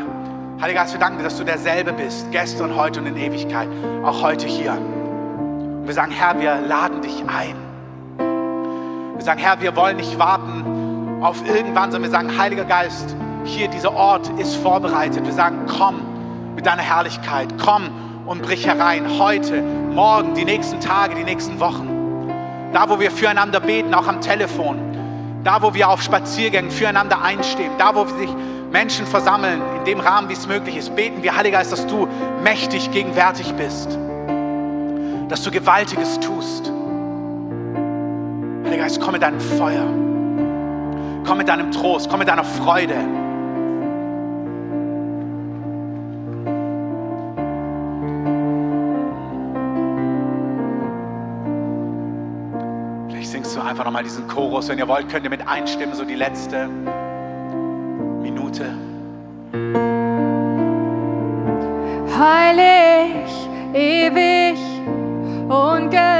Heiliger 0.61 0.79
Geist, 0.79 0.93
wir 0.93 0.99
danken 1.01 1.17
dir, 1.17 1.25
dass 1.25 1.37
du 1.37 1.43
derselbe 1.43 1.91
bist, 1.91 2.31
gestern, 2.31 2.77
heute 2.77 3.01
und 3.01 3.07
in 3.07 3.17
Ewigkeit, 3.17 3.67
auch 4.03 4.21
heute 4.21 4.47
hier. 4.47 4.71
Und 4.71 5.85
wir 5.85 5.93
sagen, 5.93 6.11
Herr, 6.11 6.39
wir 6.39 6.61
laden 6.65 7.01
dich 7.01 7.23
ein. 7.27 7.55
Wir 9.15 9.25
sagen, 9.25 9.41
Herr, 9.41 9.59
wir 9.59 9.75
wollen 9.75 9.97
nicht 9.97 10.17
warten 10.17 11.19
auf 11.21 11.45
irgendwann, 11.45 11.91
sondern 11.91 12.09
wir 12.09 12.17
sagen, 12.17 12.37
Heiliger 12.37 12.63
Geist, 12.63 13.17
hier 13.43 13.67
dieser 13.67 13.93
Ort 13.93 14.29
ist 14.39 14.55
vorbereitet. 14.55 15.25
Wir 15.25 15.33
sagen, 15.33 15.65
komm 15.67 16.08
mit 16.55 16.65
deiner 16.65 16.81
Herrlichkeit, 16.81 17.53
komm 17.63 17.89
und 18.25 18.41
brich 18.41 18.67
herein, 18.67 19.17
heute, 19.17 19.61
morgen, 19.61 20.35
die 20.35 20.45
nächsten 20.45 20.79
Tage, 20.79 21.15
die 21.15 21.23
nächsten 21.23 21.59
Wochen. 21.59 21.87
Da, 22.73 22.89
wo 22.89 22.99
wir 22.99 23.09
füreinander 23.09 23.59
beten, 23.59 23.93
auch 23.93 24.07
am 24.07 24.21
Telefon, 24.21 24.77
da, 25.43 25.61
wo 25.61 25.73
wir 25.73 25.89
auf 25.89 26.01
Spaziergängen 26.01 26.69
füreinander 26.69 27.21
einstehen, 27.21 27.71
da, 27.77 27.95
wo 27.95 28.05
sich 28.05 28.29
Menschen 28.71 29.07
versammeln, 29.07 29.61
in 29.79 29.85
dem 29.85 29.99
Rahmen, 29.99 30.29
wie 30.29 30.33
es 30.33 30.47
möglich 30.47 30.77
ist, 30.77 30.95
beten 30.95 31.23
wir, 31.23 31.35
Heiliger 31.35 31.57
Geist, 31.57 31.71
dass 31.71 31.87
du 31.87 32.07
mächtig 32.43 32.91
gegenwärtig 32.91 33.53
bist, 33.55 33.97
dass 35.27 35.41
du 35.41 35.49
Gewaltiges 35.49 36.19
tust. 36.19 36.71
Heiliger 38.65 38.83
Geist, 38.83 39.01
komm 39.01 39.13
mit 39.13 39.23
deinem 39.23 39.39
Feuer, 39.39 39.87
komm 41.25 41.37
mit 41.39 41.47
deinem 41.47 41.71
Trost, 41.71 42.09
komm 42.09 42.19
mit 42.19 42.27
deiner 42.27 42.43
Freude. 42.43 42.95
Einfach 53.89 54.01
nochmal 54.01 54.03
diesen 54.03 54.27
Chorus. 54.27 54.67
Wenn 54.69 54.77
ihr 54.77 54.87
wollt, 54.87 55.09
könnt 55.09 55.23
ihr 55.23 55.29
mit 55.29 55.47
einstimmen, 55.47 55.95
so 55.95 56.03
die 56.05 56.15
letzte 56.15 56.67
Minute. 58.21 58.75
Heilig, 62.17 63.31
ewig 63.73 64.59
und 65.49 65.89
gerecht 65.89 66.18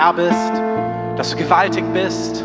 Herr 0.00 0.12
bist, 0.12 0.52
dass 1.16 1.30
du 1.30 1.36
gewaltig 1.36 1.84
bist. 1.92 2.44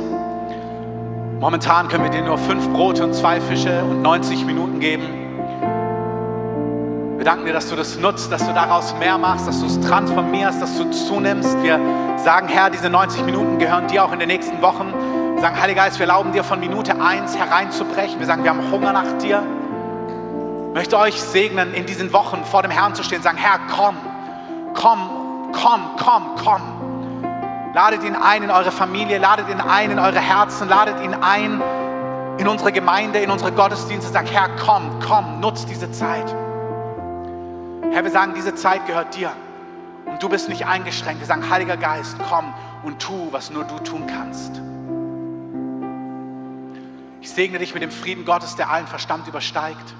Momentan 1.39 1.87
können 1.87 2.03
wir 2.03 2.09
dir 2.09 2.23
nur 2.23 2.39
fünf 2.39 2.67
Brote 2.69 3.03
und 3.03 3.13
zwei 3.13 3.39
Fische 3.39 3.83
und 3.83 4.01
90 4.01 4.43
Minuten 4.43 4.79
geben. 4.79 5.03
Wir 7.17 7.25
danken 7.25 7.45
dir, 7.45 7.53
dass 7.53 7.69
du 7.69 7.75
das 7.75 7.99
nutzt, 7.99 8.31
dass 8.31 8.43
du 8.47 8.53
daraus 8.55 8.95
mehr 8.97 9.19
machst, 9.19 9.47
dass 9.47 9.59
du 9.59 9.67
es 9.67 9.79
transformierst, 9.81 10.63
dass 10.63 10.75
du 10.79 10.89
zunimmst. 10.89 11.61
Wir 11.61 11.79
sagen, 12.17 12.47
Herr, 12.47 12.71
diese 12.71 12.89
90 12.89 13.23
Minuten 13.23 13.59
gehören 13.59 13.85
dir 13.87 14.03
auch 14.03 14.13
in 14.13 14.17
den 14.17 14.29
nächsten 14.29 14.59
Wochen. 14.63 14.91
Wir 15.35 15.41
sagen, 15.41 15.61
Heiliger 15.61 15.83
Geist, 15.83 15.99
wir 15.99 16.07
erlauben 16.07 16.31
dir 16.31 16.43
von 16.43 16.59
Minute 16.59 16.99
1 16.99 17.37
hereinzubrechen. 17.37 18.17
Wir 18.17 18.25
sagen, 18.25 18.43
wir 18.43 18.49
haben 18.49 18.71
Hunger 18.71 18.93
nach 18.93 19.19
dir. 19.19 19.43
Ich 20.69 20.73
möchte 20.73 20.97
euch 20.97 21.21
segnen, 21.21 21.75
in 21.75 21.85
diesen 21.85 22.13
Wochen 22.13 22.45
vor 22.45 22.63
dem 22.63 22.71
Herrn 22.71 22.95
zu 22.95 23.03
stehen 23.03 23.21
sagen, 23.21 23.37
Herr, 23.37 23.59
komm, 23.69 23.95
komm, 24.73 25.51
komm, 25.51 25.81
komm, 26.03 26.23
komm. 26.43 26.72
Ladet 27.73 28.03
ihn 28.03 28.15
ein 28.15 28.43
in 28.43 28.51
eure 28.51 28.71
Familie, 28.71 29.17
ladet 29.17 29.49
ihn 29.49 29.59
ein 29.59 29.89
in 29.89 29.97
eure 29.97 30.19
Herzen, 30.19 30.69
ladet 30.69 31.01
ihn 31.01 31.15
ein 31.15 31.59
in 32.37 32.47
unsere 32.47 32.71
Gemeinde, 32.71 33.19
in 33.19 33.31
unsere 33.31 33.51
Gottesdienste. 33.51 34.11
Sagt, 34.11 34.31
Herr, 34.31 34.49
komm, 34.63 34.99
komm, 34.99 35.39
nutz 35.39 35.65
diese 35.65 35.91
Zeit. 35.91 36.29
Herr, 37.91 38.03
wir 38.03 38.11
sagen, 38.11 38.33
diese 38.35 38.53
Zeit 38.53 38.85
gehört 38.85 39.15
dir. 39.15 39.31
Und 40.05 40.21
du 40.21 40.29
bist 40.29 40.49
nicht 40.49 40.67
eingeschränkt. 40.67 41.21
Wir 41.21 41.27
sagen, 41.27 41.49
Heiliger 41.49 41.77
Geist, 41.77 42.15
komm 42.29 42.53
und 42.83 43.01
tu, 43.01 43.29
was 43.31 43.49
nur 43.49 43.63
du 43.63 43.79
tun 43.79 44.05
kannst. 44.05 44.61
Ich 47.21 47.31
segne 47.31 47.57
dich 47.57 47.73
mit 47.73 47.81
dem 47.81 47.91
Frieden 47.91 48.25
Gottes, 48.25 48.55
der 48.55 48.69
allen 48.69 48.85
Verstand 48.85 49.27
übersteigt. 49.27 49.95